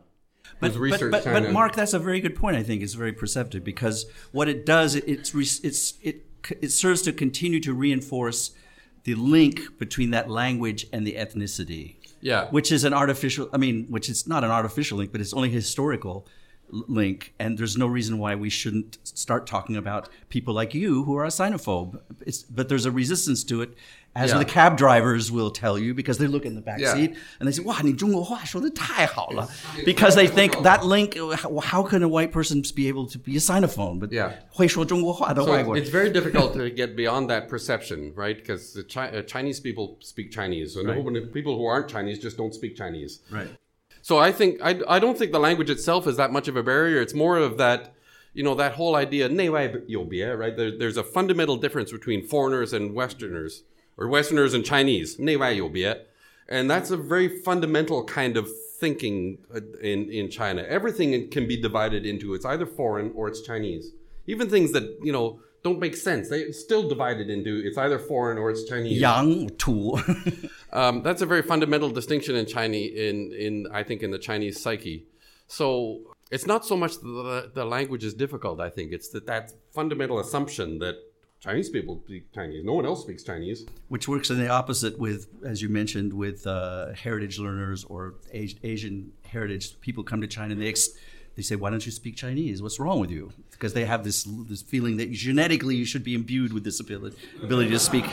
[0.61, 1.41] But, but, but, China.
[1.41, 2.57] but, Mark, that's a very good point.
[2.57, 6.25] I think is very perceptive because what it does, it, it's it's it
[6.61, 8.53] it serves to continue to reinforce
[9.05, 11.97] the link between that language and the ethnicity.
[12.21, 13.51] Yeah, which is an artificial.
[13.53, 16.27] I mean, which is not an artificial link, but it's only historical
[16.71, 21.17] link and there's no reason why we shouldn't start talking about people like you who
[21.17, 22.01] are a sinophobe.
[22.21, 23.75] It's, but there's a resistance to it
[24.17, 24.39] as yeah.
[24.39, 26.95] the cab drivers will tell you because they look in the back yeah.
[26.95, 27.79] seat and they say wow
[29.85, 31.17] because they think that link
[31.63, 34.01] how can a white person be able to be a sinophone?
[34.01, 34.37] But yeah.
[35.45, 38.37] so it's very difficult to get beyond that perception right?
[38.37, 40.75] Because Chi- uh, chinese people speak chinese.
[40.75, 41.05] So right.
[41.05, 43.21] no, people who aren't chinese just don't speak chinese.
[43.31, 43.49] Right.
[44.07, 46.63] So I think I, I don't think the language itself is that much of a
[46.63, 47.01] barrier.
[47.01, 47.93] It's more of that
[48.35, 49.29] you know that whole idea
[50.37, 50.57] right?
[50.57, 53.65] There, there's a fundamental difference between foreigners and Westerners,
[53.97, 55.19] or Westerners and Chinese
[56.49, 58.49] and that's a very fundamental kind of
[58.79, 60.63] thinking uh, in in China.
[60.63, 63.91] Everything can be divided into it's either foreign or it's Chinese.
[64.29, 66.29] Even things that you know don't make sense.
[66.29, 69.01] They still divided into it's either foreign or it's Chinese.
[69.01, 69.97] 洋土
[70.73, 74.61] Um, that's a very fundamental distinction in Chinese, in, in I think, in the Chinese
[74.61, 75.07] psyche.
[75.47, 76.01] So
[76.31, 78.61] it's not so much the, the language is difficult.
[78.61, 80.97] I think it's that that fundamental assumption that
[81.41, 82.65] Chinese people speak Chinese.
[82.65, 83.67] No one else speaks Chinese.
[83.89, 89.13] which works in the opposite with, as you mentioned, with uh, heritage learners or Asian
[89.25, 90.91] heritage people come to China and they ex-
[91.37, 92.63] they say, "Why don't you speak Chinese?
[92.63, 96.15] What's wrong with you?" Because they have this this feeling that genetically you should be
[96.15, 98.05] imbued with this ability ability to speak.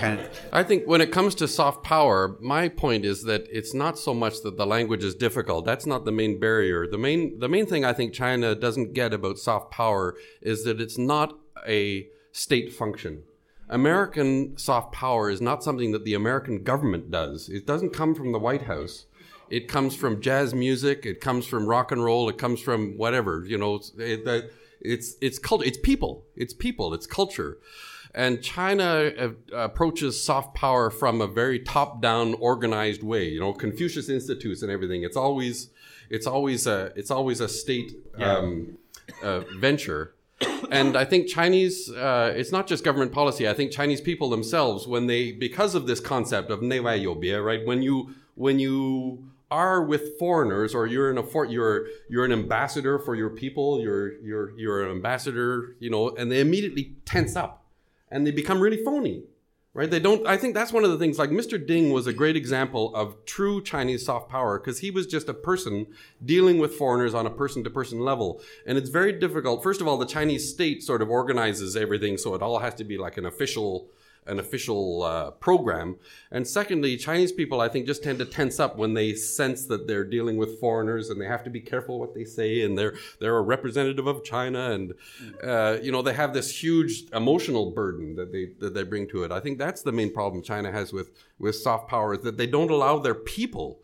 [0.52, 4.14] I think when it comes to soft power, my point is that it's not so
[4.14, 5.66] much that the language is difficult.
[5.66, 6.88] That's not the main barrier.
[6.88, 10.82] The main the main thing I think China doesn't get about soft power is that
[10.82, 13.24] it's not a state function.
[13.70, 17.50] American soft power is not something that the American government does.
[17.50, 19.06] It doesn't come from the White House.
[19.51, 21.07] It comes from jazz music.
[21.07, 22.29] It comes from rock and roll.
[22.29, 23.45] It comes from whatever.
[23.47, 25.65] You know, it's it, it's it's culture.
[25.65, 26.25] It's people.
[26.37, 26.95] It's people.
[26.95, 27.59] It's culture.
[28.15, 33.29] And China uh, approaches soft power from a very top-down, organized way.
[33.29, 35.03] You know, Confucius Institutes and everything.
[35.03, 35.69] It's always,
[36.09, 38.79] it's always a, it's always a state um,
[39.23, 40.15] uh, venture.
[40.71, 43.47] And I think Chinese, uh, it's not just government policy.
[43.49, 47.65] I think Chinese people themselves, when they, because of this concept of 内外有别, right?
[47.65, 52.32] When you, when you are with foreigners or you're in a for, you're you're an
[52.32, 57.36] ambassador for your people you're you're you're an ambassador you know and they immediately tense
[57.36, 57.66] up
[58.10, 59.24] and they become really phony
[59.74, 59.90] right?
[59.90, 60.26] They don't.
[60.28, 61.18] I think that's one of the things.
[61.18, 61.64] Like Mr.
[61.66, 65.34] Ding was a great example of true Chinese soft power because he was just a
[65.34, 65.88] person
[66.24, 69.64] dealing with foreigners on a person-to-person level, and it's very difficult.
[69.64, 72.84] First of all, the Chinese state sort of organizes everything, so it all has to
[72.84, 73.90] be like an official
[74.28, 75.98] an official uh, program.
[76.32, 79.88] And secondly, Chinese people, I think, just tend to tense up when they sense that
[79.88, 82.62] they're dealing with foreigners and they have to be careful what they say.
[82.62, 84.94] And they're they're a representative of China, and
[85.44, 89.24] uh, you know they have this huge emotional burden that they that they bring to
[89.24, 89.32] it.
[89.32, 92.48] I think that's the main problem China has with with soft power is that they
[92.48, 93.80] don't allow their people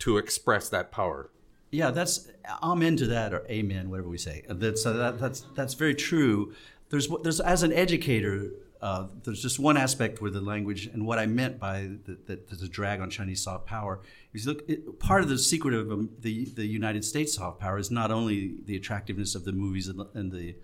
[0.00, 1.30] to express that power.
[1.70, 2.28] Yeah, that's
[2.62, 4.44] amen to that or amen, whatever we say.
[4.48, 6.54] That's uh, that, that's that's very true.
[6.90, 8.50] There's there's as an educator,
[8.84, 12.54] uh, there's just one aspect where the language and what I meant by the, the,
[12.54, 14.00] the drag on Chinese soft power
[14.34, 17.78] is look it, part of the secret of um, the the United States soft power
[17.78, 20.54] is not only the attractiveness of the movies and the, and the,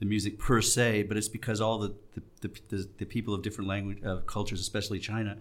[0.00, 1.94] the music per se, but it's because all the
[2.40, 5.36] the, the, the people of different language uh, cultures, especially China,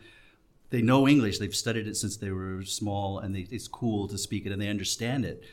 [0.69, 1.39] they know English.
[1.39, 4.61] They've studied it since they were small, and they, it's cool to speak it, and
[4.61, 5.43] they understand it.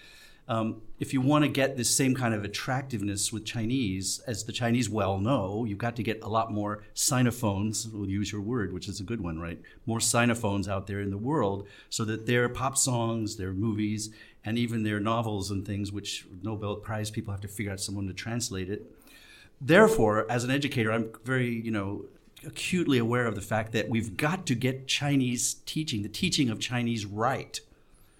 [0.46, 4.52] Um, if you want to get this same kind of attractiveness with Chinese, as the
[4.52, 8.72] Chinese well know, you've got to get a lot more sinophones, we'll use your word,
[8.72, 9.58] which is a good one, right?
[9.86, 14.10] More sinophones out there in the world so that their pop songs, their movies,
[14.44, 18.06] and even their novels and things, which Nobel Prize people have to figure out someone
[18.06, 18.84] to translate it.
[19.60, 22.04] Therefore, as an educator, I'm very, you know,
[22.46, 26.60] acutely aware of the fact that we've got to get Chinese teaching, the teaching of
[26.60, 27.58] Chinese right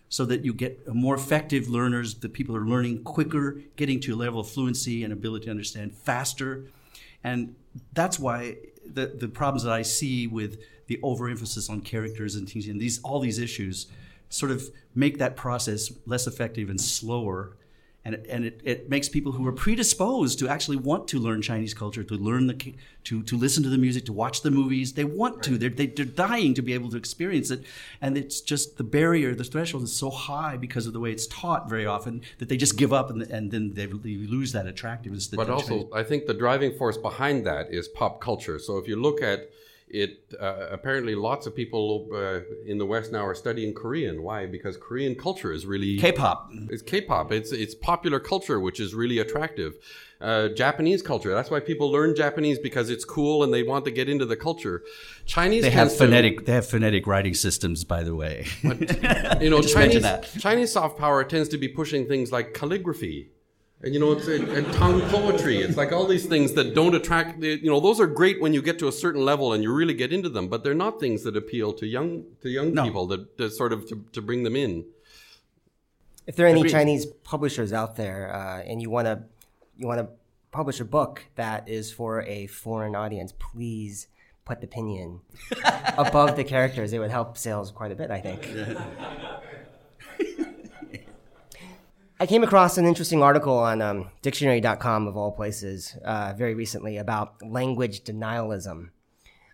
[0.09, 4.17] so that you get more effective learners, the people are learning quicker, getting to a
[4.17, 6.65] level of fluency and ability to understand faster.
[7.23, 7.57] And
[7.93, 12.69] that's why the, the problems that I see with the overemphasis on characters and things
[12.69, 13.87] and these all these issues
[14.29, 17.57] sort of make that process less effective and slower
[18.05, 21.41] and it, and it, it makes people who are predisposed to actually want to learn
[21.41, 22.75] Chinese culture, to learn the
[23.05, 24.93] to to listen to the music, to watch the movies.
[24.93, 25.57] They want to.
[25.57, 27.65] They're they, are they are dying to be able to experience it,
[28.01, 31.27] and it's just the barrier, the threshold is so high because of the way it's
[31.29, 34.67] taught very often that they just give up and, and then they, they lose that
[34.67, 35.29] attractiveness.
[35.29, 35.93] That but also, Chinese.
[35.95, 38.59] I think the driving force behind that is pop culture.
[38.59, 39.51] So if you look at
[39.95, 44.23] it uh, apparently lots of people uh, in the West now are studying Korean.
[44.23, 44.45] Why?
[44.45, 46.51] Because Korean culture is really K-pop.
[46.69, 47.31] It's K-pop.
[47.31, 49.75] It's it's popular culture, which is really attractive.
[50.21, 51.33] Uh, Japanese culture.
[51.33, 54.37] That's why people learn Japanese because it's cool and they want to get into the
[54.37, 54.83] culture.
[55.27, 55.63] Chinese.
[55.63, 56.41] They have phonetic.
[56.41, 58.47] To, they have phonetic writing systems, by the way.
[58.65, 60.05] But, you know, Chinese
[60.41, 63.31] Chinese soft power tends to be pushing things like calligraphy
[63.85, 67.43] and you know it's and Tang poetry it's like all these things that don't attract
[67.43, 69.95] you know those are great when you get to a certain level and you really
[69.95, 72.83] get into them but they're not things that appeal to young to young no.
[72.83, 74.85] people that, to sort of to, to bring them in
[76.27, 76.73] if there are any Agreed.
[76.73, 79.23] chinese publishers out there uh, and you want to
[79.77, 80.09] you want to
[80.51, 84.09] publish a book that is for a foreign audience please
[84.47, 85.21] put the pinyin
[85.99, 88.49] above the characters it would help sales quite a bit i think
[92.21, 96.97] I came across an interesting article on um, dictionary.com, of all places, uh, very recently
[96.97, 98.91] about language denialism.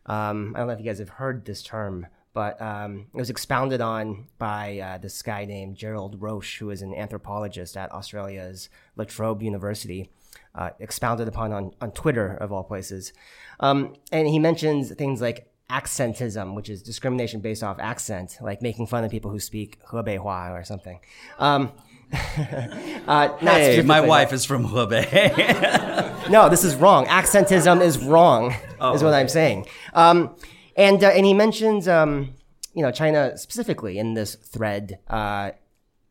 [0.05, 3.31] Um, I don't know if you guys have heard this term, but um, it was
[3.31, 8.69] expounded on by uh, this guy named Gerald Roche, who is an anthropologist at Australia's
[8.95, 10.11] La Trobe University,
[10.55, 13.15] uh, expounded upon on, on Twitter, of all places.
[13.61, 18.87] Um, and he mentions things like accentism, which is discrimination based off accent, like making
[18.87, 21.01] fun of people who speak Hebei Hua or something.
[21.39, 21.73] Um,
[22.13, 26.29] uh, hey, my wife is from Hebei.
[26.31, 27.07] no, this is wrong.
[27.07, 29.21] Accentism is wrong, oh, is what okay.
[29.21, 29.67] I'm saying.
[29.95, 30.37] Um,
[30.77, 32.35] and uh, and he mentions um,
[32.75, 34.99] you know China specifically in this thread.
[35.09, 35.53] Uh,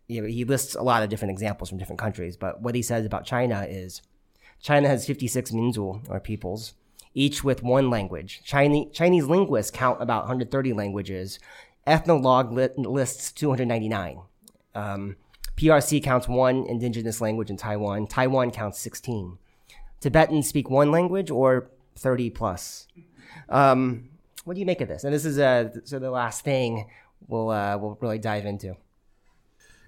[0.08, 2.82] you know, he lists a lot of different examples from different countries, but what he
[2.82, 4.02] says about China is
[4.62, 6.74] China has 56 minzu or peoples,
[7.14, 8.42] each with one language.
[8.44, 11.40] Chinese, Chinese linguists count about 130 languages.
[11.86, 14.22] Ethnologue lists 299.
[14.76, 15.16] Um,
[15.60, 18.08] PRC counts one indigenous language in Taiwan.
[18.08, 19.38] Taiwan counts 16.
[20.00, 22.88] Tibetans speak one language or 30 plus.
[23.50, 24.08] Um,
[24.46, 25.04] what do you make of this?
[25.04, 26.90] And this is uh, so the last thing
[27.28, 28.78] we'll, uh, we'll really dive into.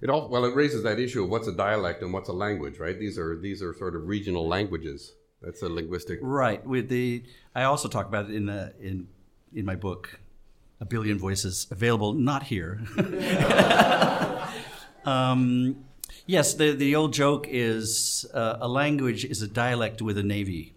[0.02, 2.78] It all, well, it raises that issue of what's a dialect and what's a language,
[2.78, 2.98] right?
[2.98, 5.14] These are these are sort of regional languages.
[5.40, 6.18] That's a linguistic.
[6.20, 6.64] Right.
[6.66, 7.22] With the,
[7.54, 9.06] I also talk about it in the in
[9.54, 10.18] in my book,
[10.80, 12.80] A Billion Voices, available not here.
[15.04, 15.84] Um,
[16.26, 20.74] yes, the, the old joke is uh, a language is a dialect with a navy.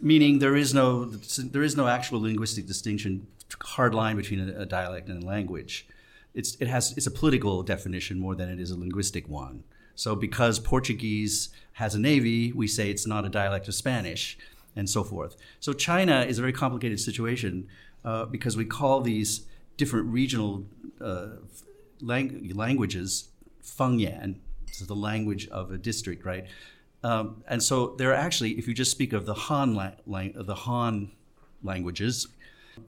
[0.00, 3.26] Meaning there is no there is no actual linguistic distinction,
[3.60, 5.86] hard line between a, a dialect and a language.
[6.34, 9.62] It's it has it's a political definition more than it is a linguistic one.
[9.94, 14.36] So because Portuguese has a navy, we say it's not a dialect of Spanish.
[14.74, 15.36] and so forth.
[15.60, 17.68] So China is a very complicated situation
[18.04, 19.42] uh, because we call these
[19.76, 20.64] different regional
[21.00, 21.28] uh,
[22.00, 23.28] lang- languages
[23.62, 24.36] fangyan,
[24.70, 26.46] so the language of a district, right?
[27.04, 30.54] Um, and so there are actually, if you just speak of the Han, la- the
[30.54, 31.10] Han
[31.62, 32.28] languages,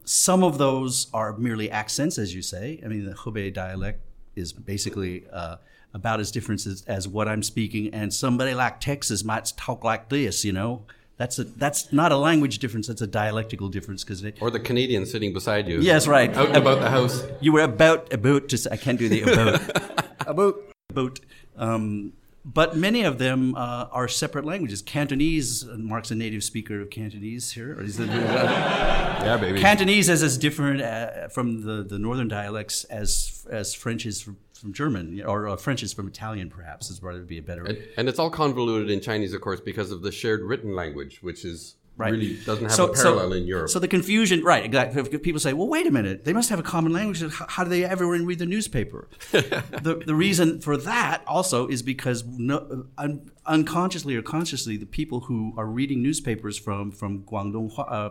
[0.04, 2.80] some of those are merely accents, as you say.
[2.84, 4.00] I mean, the Hebei dialect
[4.34, 5.56] is basically uh,
[5.92, 10.08] about as different as, as what I'm speaking, and somebody like Texas might talk like
[10.08, 10.84] this, you know.
[11.16, 12.88] That's a that's not a language difference.
[12.88, 15.80] That's a dialectical difference because Or the Canadian sitting beside you.
[15.80, 16.34] yes, right.
[16.36, 17.22] Out and about the house.
[17.40, 18.58] You were about about to.
[18.58, 20.56] Say, I can't do the about About
[20.90, 21.20] about.
[21.56, 22.14] Um,
[22.44, 24.82] but many of them uh, are separate languages.
[24.82, 25.66] Cantonese.
[25.66, 27.78] uh, Mark's a native speaker of Cantonese here.
[27.78, 28.08] Or is it,
[29.24, 29.60] Yeah, baby.
[29.60, 34.36] Cantonese is as different uh, from the, the northern dialects as as French is from,
[34.52, 37.64] from German, or uh, French is from Italian, perhaps is probably be a better.
[37.64, 41.22] And, and it's all convoluted in Chinese, of course, because of the shared written language,
[41.22, 42.10] which is Right.
[42.10, 43.70] really doesn't have a parallel in Europe.
[43.70, 44.64] So the confusion, right?
[44.64, 45.00] Exactly.
[45.00, 47.22] If people say, "Well, wait a minute, they must have a common language.
[47.32, 51.82] How, how do they ever read the newspaper?" the the reason for that also is
[51.82, 57.78] because no, un, unconsciously or consciously, the people who are reading newspapers from from Guangdong
[57.78, 58.10] uh,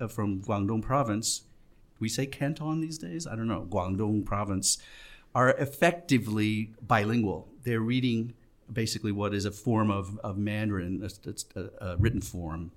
[0.00, 1.42] uh, from Guangdong province,
[2.00, 3.28] we say Canton these days.
[3.28, 3.64] I don't know.
[3.70, 4.78] Guangdong province
[5.34, 7.48] are effectively bilingual.
[7.62, 8.34] They're reading
[8.72, 12.72] basically what is a form of, of Mandarin, a, a, a written form.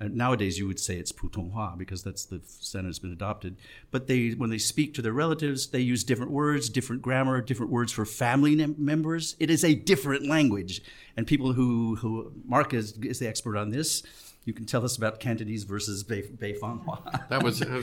[0.00, 3.56] Uh, nowadays, you would say it's Putonghua because that's the standard that's been adopted.
[3.90, 7.72] But they, when they speak to their relatives, they use different words, different grammar, different
[7.72, 9.36] words for family members.
[9.38, 10.82] It is a different language.
[11.16, 14.02] And people who, who Mark is, is the expert on this.
[14.46, 17.00] You can tell us about Cantonese versus Bei, Beifanghua.
[17.30, 17.60] That was.
[17.60, 17.82] Uh,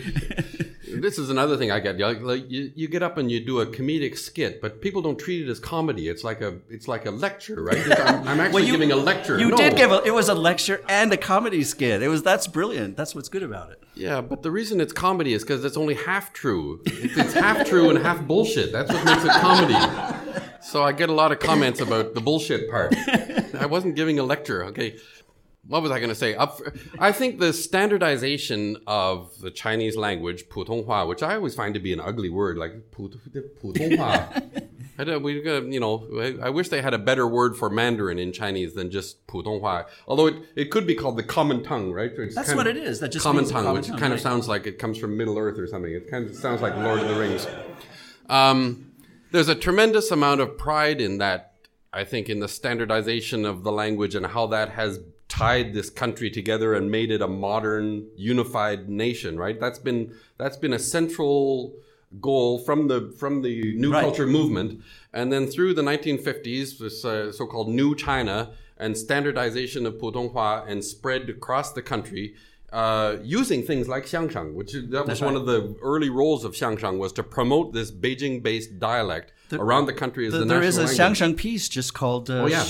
[0.88, 2.00] this is another thing I get.
[2.00, 5.46] Like, you, you get up and you do a comedic skit, but people don't treat
[5.46, 6.08] it as comedy.
[6.08, 8.00] It's like a it's like a lecture, right?
[8.00, 9.38] I'm, I'm actually you- giving a lecture.
[9.38, 9.58] You No.
[9.58, 12.02] did give a, it was a lecture and a comedy skit.
[12.02, 12.96] It was that's brilliant.
[12.96, 13.84] That's what's good about it.
[13.96, 16.82] Yeah, but the reason it's comedy is because it's only half true.
[16.86, 18.72] It's, it's half true and half bullshit.
[18.72, 20.42] That's what makes it comedy.
[20.62, 22.96] So I get a lot of comments about the bullshit part.
[23.60, 24.96] I wasn't giving a lecture, okay?
[25.68, 26.36] What was I going to say?
[26.36, 26.60] Up,
[27.00, 31.94] I think the standardization of the Chinese language, Putonghua, which I always find to be
[31.94, 33.18] an ugly word, like Put-
[33.62, 34.70] Putonghua.
[35.00, 37.70] I don't, we, uh, you know, I, I wish they had a better word for
[37.70, 39.86] Mandarin in Chinese than just Putonghua.
[40.08, 42.12] Although it, it could be called the common tongue, right?
[42.12, 43.00] It's That's what it is.
[43.00, 45.38] That just common tongue, common which tongue, kind of sounds like it comes from Middle
[45.38, 45.92] Earth or something.
[45.92, 47.48] It kind of sounds like Lord of the Rings.
[48.30, 48.92] Um,
[49.32, 51.54] there's a tremendous amount of pride in that,
[51.92, 55.00] I think, in the standardization of the language and how that has
[55.34, 59.38] tied this country together and made it a modern, unified nation.
[59.38, 59.60] Right?
[59.60, 61.74] That's been that's been a central
[62.22, 64.02] goal from the from the New Right.
[64.02, 69.96] Culture movement, and then through the 1950s, this uh, so-called New China and standardization of
[69.96, 72.36] Putonghua and spread across the country.
[72.72, 75.42] Uh, using things like Xiangsheng, which that was That's one right.
[75.42, 79.94] of the early roles of Xiangsheng was to promote this Beijing-based dialect there, around the
[79.94, 80.98] country is the, the there is a language.
[80.98, 82.64] Xiangsheng piece just called uh, oh, yeah.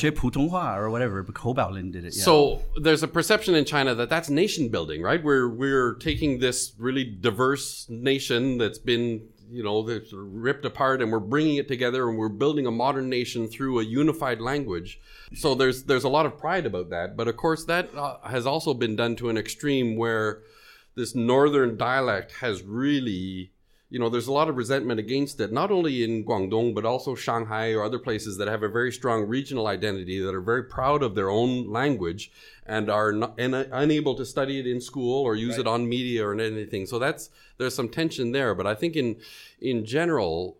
[0.89, 1.23] whatever.
[1.23, 2.15] But Hou Baolin did it.
[2.15, 2.23] Yeah.
[2.23, 5.23] So there's a perception in China that that's nation building, right?
[5.23, 11.19] We're we're taking this really diverse nation that's been you know ripped apart and we're
[11.19, 14.99] bringing it together and we're building a modern nation through a unified language
[15.35, 18.47] so there's there's a lot of pride about that but of course that uh, has
[18.47, 20.41] also been done to an extreme where
[20.95, 23.52] this northern dialect has really
[23.93, 27.13] you know there's a lot of resentment against it not only in guangdong but also
[27.13, 31.03] shanghai or other places that have a very strong regional identity that are very proud
[31.03, 32.31] of their own language
[32.65, 35.87] and are not, and, uh, unable to study it in school or use it on
[35.87, 36.87] media or anything.
[36.87, 37.29] So that's
[37.59, 38.55] there's some tension there.
[38.55, 39.17] But i think in
[39.61, 40.57] in general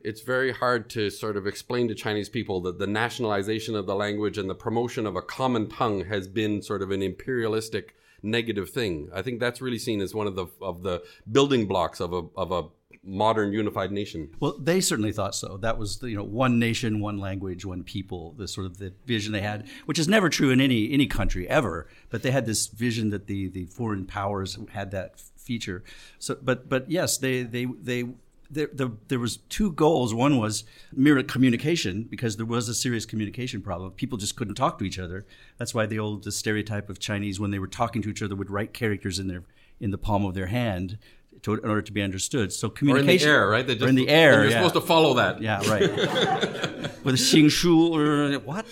[0.00, 3.94] it's very hard to sort of explain to Chinese people that the nationalization of the
[3.94, 8.70] language and the promotion of a common tongue has been sort of an imperialistic negative
[8.70, 9.10] thing.
[9.12, 12.22] I think that's really seen as one of the of the building blocks of a
[12.36, 12.64] of a
[13.04, 14.30] modern unified nation.
[14.38, 15.56] Well, they certainly thought so.
[15.58, 18.32] That was you know one nation, one language, one people.
[18.32, 21.48] The sort of the vision they had, which is never true in any any country
[21.48, 21.88] ever.
[22.10, 25.82] But they had this vision that the the foreign powers had that feature.
[26.18, 28.04] So, but but yes, they they they.
[28.52, 30.12] There, the, there was two goals.
[30.12, 33.92] One was mere communication because there was a serious communication problem.
[33.92, 35.26] People just couldn't talk to each other.
[35.56, 38.36] That's why the old the stereotype of Chinese when they were talking to each other
[38.36, 39.42] would write characters in their
[39.80, 40.98] in the palm of their hand
[41.42, 42.52] to, in order to be understood.
[42.52, 43.28] So communication.
[43.28, 43.66] Or in the air, right?
[43.66, 44.42] They or in the air.
[44.42, 44.56] You're yeah.
[44.58, 45.40] supposed to follow that.
[45.42, 45.90] Yeah, right.
[47.04, 48.66] With a Xingshu or what?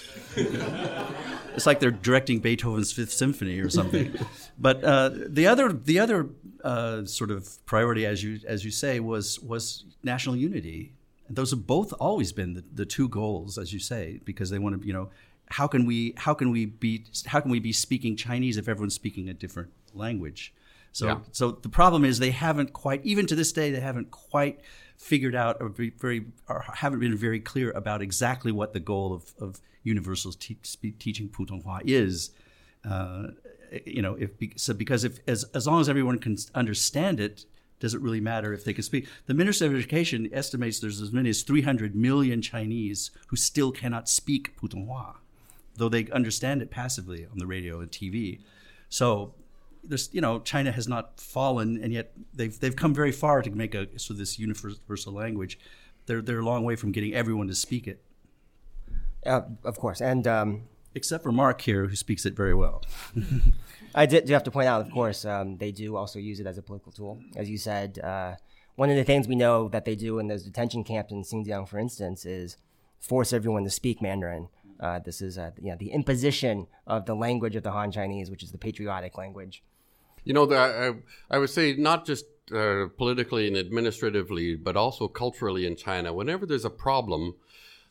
[1.60, 4.14] It's like they're directing Beethoven's Fifth Symphony or something.
[4.58, 6.30] but uh, the other, the other
[6.64, 10.94] uh, sort of priority, as you as you say, was was national unity.
[11.28, 14.58] And those have both always been the, the two goals, as you say, because they
[14.58, 15.10] want to, you know,
[15.50, 18.94] how can we how can we be how can we be speaking Chinese if everyone's
[18.94, 20.54] speaking a different language?
[20.92, 21.18] So Yeah.
[21.32, 24.60] so the problem is they haven't quite even to this day they haven't quite
[24.96, 29.12] figured out or very, very or haven't been very clear about exactly what the goal
[29.12, 30.56] of of universal te-
[30.98, 32.30] teaching Putonghua is.
[32.84, 33.28] Uh,
[33.84, 37.44] you know, if so because if as as long as everyone can understand it,
[37.78, 39.06] does it really matter if they can speak?
[39.26, 44.08] The Minister of Education estimates there's as many as 300 million Chinese who still cannot
[44.08, 45.16] speak Putonghua,
[45.76, 48.40] though they understand it passively on the radio and TV.
[48.88, 49.34] So
[49.82, 53.50] there's you know China has not fallen, and yet they've they've come very far to
[53.50, 55.58] make a so this universal language.
[56.06, 58.02] They're they're a long way from getting everyone to speak it,
[59.24, 60.62] Uh, of course, and um,
[60.94, 62.82] except for Mark here, who speaks it very well.
[63.94, 66.46] I did, do have to point out, of course, um, they do also use it
[66.46, 67.20] as a political tool.
[67.36, 68.36] As you said, uh,
[68.76, 71.68] one of the things we know that they do in those detention camps in Xinjiang,
[71.68, 72.56] for instance, is
[73.00, 74.48] force everyone to speak Mandarin.
[74.78, 78.30] Uh, this is uh, you know, the imposition of the language of the Han Chinese,
[78.30, 79.62] which is the patriotic language.
[80.24, 85.08] You know, the, I, I would say not just uh, politically and administratively, but also
[85.08, 86.12] culturally in China.
[86.12, 87.34] Whenever there's a problem,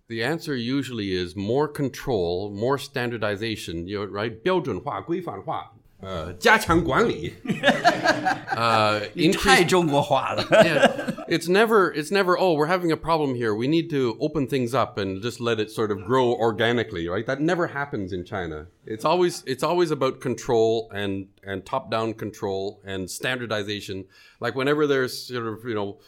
[0.09, 3.87] the answer usually is more control, more standardization.
[3.87, 4.33] You know, right?
[4.43, 7.33] 标准化、规范化，呃，加强管理。
[7.45, 10.45] uh, 太 increase 中国化了。
[10.45, 14.47] yeah, it's never it's never oh we're having a problem here we need to open
[14.47, 18.25] things up and just let it sort of grow organically right that never happens in
[18.25, 24.05] china it's always it's always about control and and top down control and standardization
[24.39, 25.99] like whenever there's sort of you know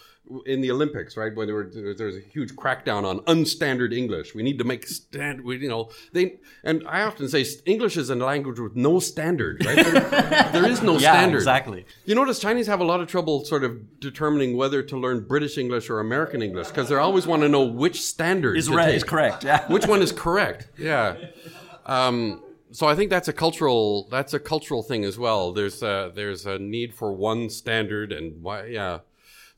[0.46, 1.36] in the Olympics, right?
[1.36, 4.34] When there were there's a huge crackdown on unstandard English.
[4.34, 5.44] We need to make stand.
[5.44, 9.66] We, you know, they and I often say English is a language with no standard,
[9.66, 9.76] right?
[9.76, 11.38] There- there is no Yeah, standard.
[11.38, 11.86] exactly.
[12.06, 15.58] You notice Chinese have a lot of trouble sort of determining whether to learn British
[15.58, 19.04] English or American English because they always want to know which standard Is right, is
[19.04, 19.44] correct.
[19.44, 19.68] Yeah.
[19.68, 20.70] Which one is correct?
[20.78, 21.18] Yeah.
[21.86, 22.42] Um,
[22.72, 25.52] so I think that's a cultural that's a cultural thing as well.
[25.52, 29.00] There's a, there's a need for one standard and why yeah.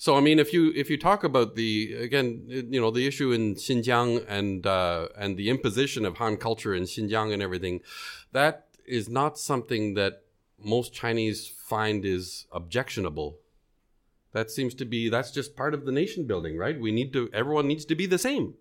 [0.04, 3.32] So I mean, if you if you talk about the again, you know, the issue
[3.32, 7.80] in Xinjiang and uh, and the imposition of Han culture in Xinjiang and everything,
[8.34, 10.24] that is not something that
[10.62, 13.38] most Chinese find is objectionable.
[14.34, 16.78] That seems to be that's just part of the nation building, right?
[16.78, 18.56] We need to everyone needs to be the same.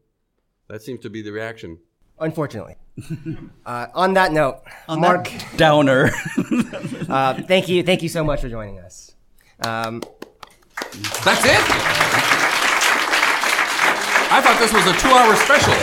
[0.69, 1.79] That seems to be the reaction.
[2.21, 2.77] Unfortunately.
[3.67, 6.13] uh, on that note, On Mark, that downer.
[7.09, 9.17] uh, thank you, thank you so much for joining us.
[9.67, 10.03] Um,
[11.25, 11.63] That's it.
[14.35, 15.75] I thought this was a two-hour special.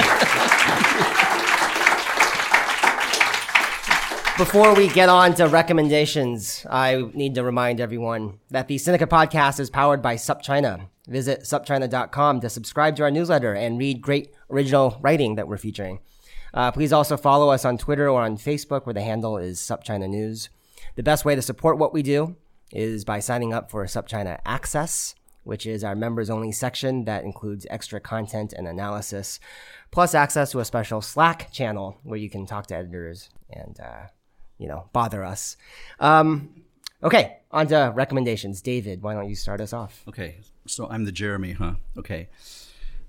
[4.37, 9.59] Before we get on to recommendations, I need to remind everyone that the Sinica podcast
[9.59, 10.87] is powered by SupChina.
[11.07, 15.99] Visit supchina.com to subscribe to our newsletter and read great original writing that we're featuring.
[16.53, 20.09] Uh, please also follow us on Twitter or on Facebook, where the handle is SupChina
[20.09, 20.49] News.
[20.95, 22.35] The best way to support what we do
[22.71, 27.65] is by signing up for SupChina Access, which is our members only section that includes
[27.69, 29.39] extra content and analysis,
[29.91, 34.07] plus access to a special Slack channel where you can talk to editors and, uh,
[34.57, 35.57] you know, bother us.
[35.99, 36.63] Um,
[37.01, 38.61] okay, on to recommendations.
[38.61, 40.03] David, why don't you start us off?
[40.07, 41.75] Okay, so I'm the Jeremy, huh?
[41.97, 42.29] Okay.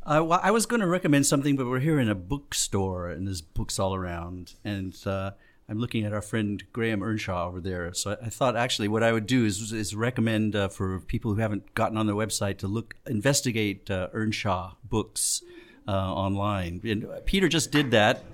[0.02, 3.26] Uh, well, I was going to recommend something, but we're here in a bookstore, and
[3.26, 4.54] there's books all around.
[4.64, 5.32] And uh,
[5.70, 7.94] I'm looking at our friend Graham Earnshaw over there.
[7.94, 11.40] So I thought actually what I would do is, is recommend uh, for people who
[11.40, 15.42] haven't gotten on their website to look, investigate uh, Earnshaw books
[15.86, 16.80] uh, online.
[16.82, 18.24] And Peter just did that,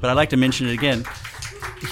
[0.00, 1.04] but I'd like to mention it again.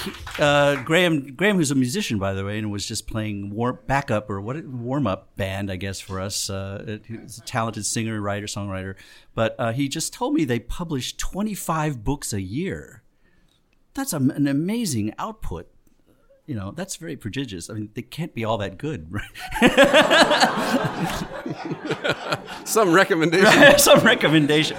[0.03, 3.71] He, uh, Graham, Graham, who's a musician by the way, and was just playing war,
[3.71, 6.49] backup or what warm up band, I guess, for us.
[6.49, 8.95] Uh, he's a talented singer, writer, songwriter.
[9.33, 13.03] But uh, he just told me they publish 25 books a year.
[13.99, 15.69] That's a, an amazing output.
[16.45, 17.69] You know, that's very prodigious.
[17.69, 19.25] I mean, they can't be all that good, right?
[22.63, 23.63] Some recommendation.
[23.77, 24.77] some recommendation.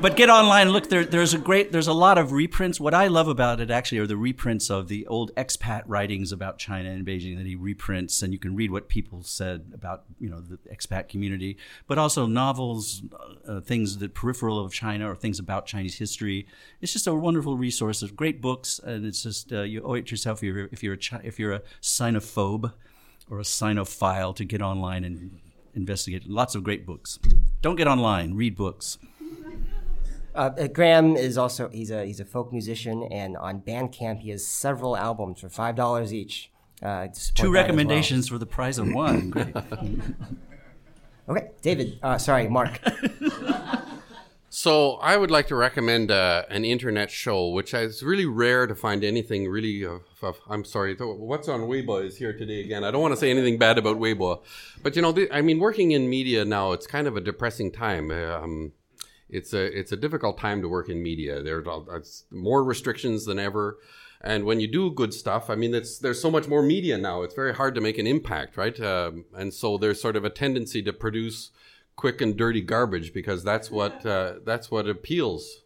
[0.00, 0.70] But get online.
[0.70, 2.78] Look, there, there's a great, there's a lot of reprints.
[2.78, 6.56] What I love about it actually are the reprints of the old expat writings about
[6.56, 10.30] China and Beijing that he reprints, and you can read what people said about you
[10.30, 13.02] know the expat community, but also novels,
[13.48, 16.46] uh, things that peripheral of China or things about Chinese history.
[16.80, 20.06] It's just a wonderful resource of great books, and it's just uh, you owe it
[20.06, 22.72] to yourself if you're if you're a Chi- if you're a sinophobe
[23.28, 25.40] or a sinophile to get online and
[25.74, 26.28] investigate.
[26.28, 27.18] Lots of great books.
[27.62, 28.34] Don't get online.
[28.34, 28.96] Read books.
[30.38, 34.30] Uh, uh, Graham is also he's a he's a folk musician, and on Bandcamp he
[34.30, 36.52] has several albums for five dollars each.
[36.80, 37.52] Uh, Two that as well.
[37.52, 39.30] recommendations for the price of one.
[39.30, 39.56] Great.
[41.28, 41.98] Okay, David.
[42.02, 42.80] Uh, sorry, Mark.
[44.50, 48.74] So I would like to recommend uh, an internet show, which is really rare to
[48.74, 49.84] find anything really.
[49.84, 52.82] Of, of, I'm sorry, what's on Weibo is here today again.
[52.82, 54.42] I don't want to say anything bad about Weibo,
[54.82, 57.70] but you know, the, I mean, working in media now, it's kind of a depressing
[57.70, 58.10] time.
[58.10, 58.72] Um,
[59.28, 61.42] it's a it's a difficult time to work in media.
[61.42, 63.78] There's more restrictions than ever.
[64.20, 67.22] And when you do good stuff, I mean, there's so much more media now.
[67.22, 68.78] It's very hard to make an impact, right?
[68.80, 71.52] Um, and so there's sort of a tendency to produce
[71.94, 75.62] quick and dirty garbage because that's what uh, that's what appeals.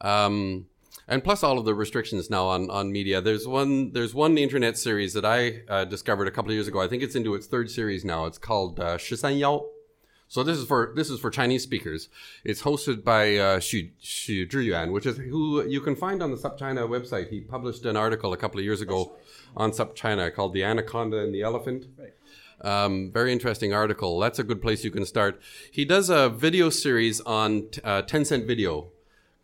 [0.00, 0.66] Um,
[1.08, 3.20] and plus all of the restrictions now on, on media.
[3.20, 6.80] There's one there's one internet series that I uh, discovered a couple of years ago.
[6.80, 8.26] I think it's into its third series now.
[8.26, 8.98] It's called uh,
[9.30, 9.66] Yao.
[10.36, 12.10] So this is for this is for Chinese speakers.
[12.44, 16.36] It's hosted by uh, Xu, Xu Zhiyuan, which is who you can find on the
[16.36, 17.30] SupChina website.
[17.30, 19.16] He published an article a couple of years ago
[19.56, 21.86] on SupChina called "The Anaconda and the Elephant."
[22.60, 24.18] Um, very interesting article.
[24.18, 25.40] That's a good place you can start.
[25.72, 28.90] He does a video series on uh, Tencent Video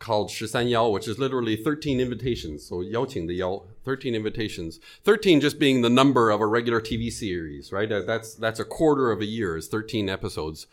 [0.03, 2.65] called Shisan Yao, which is literally 13 invitations.
[2.65, 4.81] So Yaoqing the Yao, 13 invitations.
[5.05, 7.87] 13 just being the number of a regular TV series, right?
[7.87, 10.67] That's, that's a quarter of a year is 13 episodes.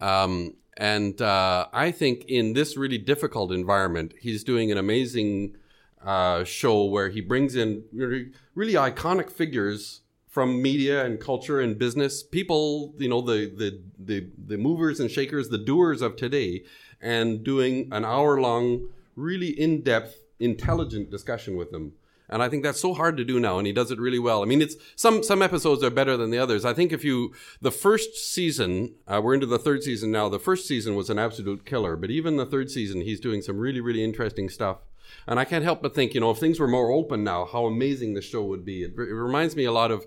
[0.00, 5.56] Um, and uh, I think in this really difficult environment, he's doing an amazing
[6.02, 11.76] uh, show where he brings in really, really iconic figures from media and culture and
[11.76, 16.62] business people you know the, the the the movers and shakers the doers of today
[17.00, 21.92] and doing an hour long, really in depth, intelligent discussion with them.
[22.28, 24.42] And I think that's so hard to do now, and he does it really well.
[24.42, 26.64] I mean, it's some some episodes are better than the others.
[26.64, 30.28] I think if you the first season, uh, we're into the third season now.
[30.28, 33.58] The first season was an absolute killer, but even the third season, he's doing some
[33.58, 34.78] really really interesting stuff.
[35.26, 37.66] And I can't help but think, you know, if things were more open now, how
[37.66, 38.84] amazing the show would be.
[38.84, 40.06] It, it reminds me a lot of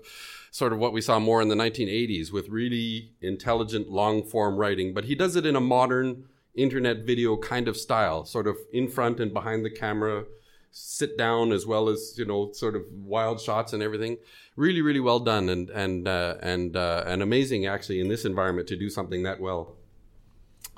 [0.50, 4.94] sort of what we saw more in the 1980s with really intelligent long form writing,
[4.94, 6.24] but he does it in a modern
[6.54, 10.24] internet video kind of style, sort of in front and behind the camera,
[10.70, 14.18] sit down as well as you know sort of wild shots and everything.
[14.56, 18.68] Really, really well done and and uh, and uh, and amazing actually in this environment
[18.68, 19.76] to do something that well.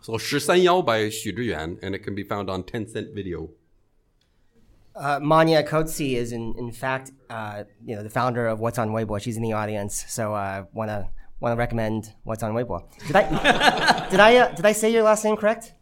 [0.02, 3.50] So 十三幺 by Xu Zhiyuan, and it can be found on Tencent Video.
[4.94, 8.90] Uh, Manya Koetse is in, in fact, uh, you know, the founder of What's on
[8.90, 9.20] Weibo.
[9.20, 11.08] She's in the audience, so I uh, want to
[11.40, 12.84] want to recommend what's on Weibo.
[13.06, 15.74] Did I did I uh, did I say your last name correct?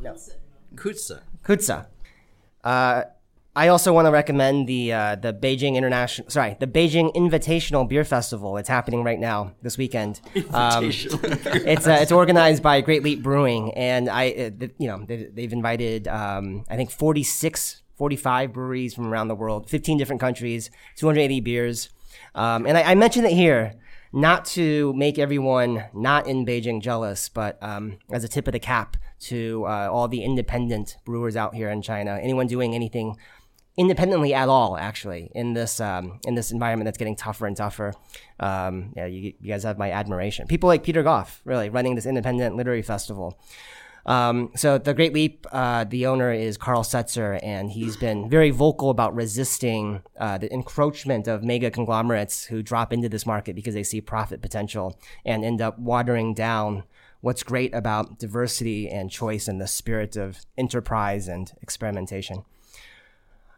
[0.00, 0.16] No.
[0.74, 1.20] Kutsa.
[1.42, 1.86] Kutsa.
[2.62, 3.04] Uh,
[3.54, 8.04] I also want to recommend the uh, the Beijing International, sorry, the Beijing Invitational Beer
[8.04, 8.58] Festival.
[8.58, 10.20] It's happening right now this weekend.
[10.52, 15.34] Um, it's uh, it's organized by Great Leap Brewing, and I, uh, you know, they've,
[15.34, 20.70] they've invited um, I think 46, 45 breweries from around the world, 15 different countries,
[20.96, 21.90] 280 beers,
[22.34, 23.74] um, and I, I mentioned it here
[24.16, 28.58] not to make everyone not in Beijing jealous, but um, as a tip of the
[28.58, 32.18] cap to uh, all the independent brewers out here in China.
[32.22, 33.18] Anyone doing anything
[33.76, 37.92] independently at all, actually, in this um, in this environment that's getting tougher and tougher.
[38.40, 40.46] Um, yeah, you, you, guys have my admiration.
[40.46, 43.38] People like Peter Goff, really running this independent literary festival.
[44.06, 48.50] Um, so the Great Leap, uh, the owner is Carl Setzer, and he's been very
[48.50, 53.74] vocal about resisting uh, the encroachment of mega conglomerates who drop into this market because
[53.74, 56.84] they see profit potential and end up watering down
[57.20, 62.44] what's great about diversity and choice and the spirit of enterprise and experimentation.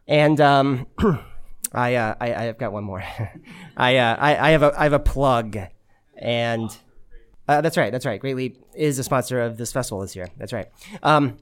[0.07, 0.87] And um,
[1.73, 3.03] I, uh, I, have got one more.
[3.77, 5.55] I, uh, I, I have a I have a plug,
[6.17, 6.75] and
[7.49, 7.91] uh, that's right.
[7.91, 8.21] That's right.
[8.21, 10.27] Great Leap is a sponsor of this festival this year.
[10.37, 10.67] That's right.
[11.01, 11.37] Um,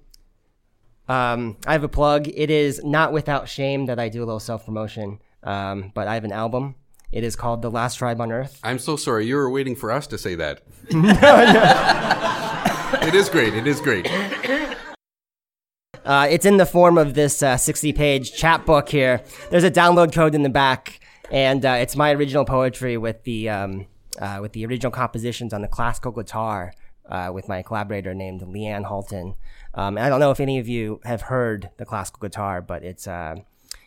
[1.10, 2.30] um, I have a plug.
[2.30, 6.14] It is not without shame that I do a little self promotion, um, but I
[6.14, 6.76] have an album.
[7.12, 8.58] It is called The Last Tribe on Earth.
[8.64, 9.26] I'm so sorry.
[9.28, 10.62] You were waiting for us to say that.
[10.94, 13.08] no, no.
[13.08, 13.54] it is great.
[13.54, 14.10] It is great.
[16.06, 19.22] Uh, it's in the form of this 60 uh, page chapbook here.
[19.50, 21.02] There's a download code in the back,
[21.32, 23.88] and uh, it's my original poetry with the um,
[24.20, 26.74] uh, with the original compositions on the classical guitar
[27.10, 29.36] uh, with my collaborator named Leanne Halton.
[29.74, 33.08] Um, I don't know if any of you have heard the classical guitar, but it's
[33.08, 33.36] uh,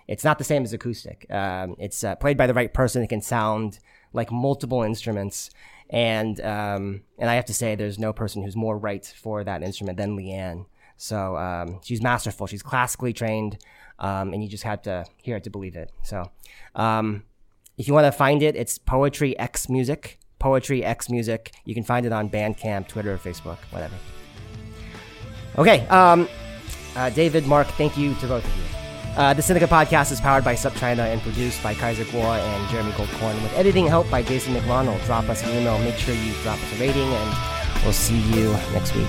[0.09, 1.27] it's not the same as acoustic.
[1.31, 3.03] Um, it's uh, played by the right person.
[3.03, 3.79] It can sound
[4.13, 5.51] like multiple instruments,
[5.89, 9.63] and um, and I have to say, there's no person who's more right for that
[9.63, 10.67] instrument than Leanne.
[10.97, 12.47] So um, she's masterful.
[12.47, 13.59] She's classically trained,
[13.99, 15.91] um, and you just have to hear it to believe it.
[16.03, 16.31] So.
[16.75, 17.25] Um,
[17.81, 20.20] if you want to find it, it's Poetry X Music.
[20.41, 21.53] Poetry X Music.
[21.65, 23.95] You can find it on Bandcamp, Twitter, Facebook, whatever.
[25.57, 26.29] Okay, um,
[26.97, 28.65] uh, David, Mark, thank you to both of you.
[29.17, 32.93] Uh, the Sinica podcast is powered by SupChina and produced by Kaiser Kuo and Jeremy
[32.93, 35.05] Goldkorn, with editing help by Jason McLonnell.
[35.07, 38.53] Drop us an email, make sure you drop us a rating, and we'll see you
[38.73, 39.07] next week.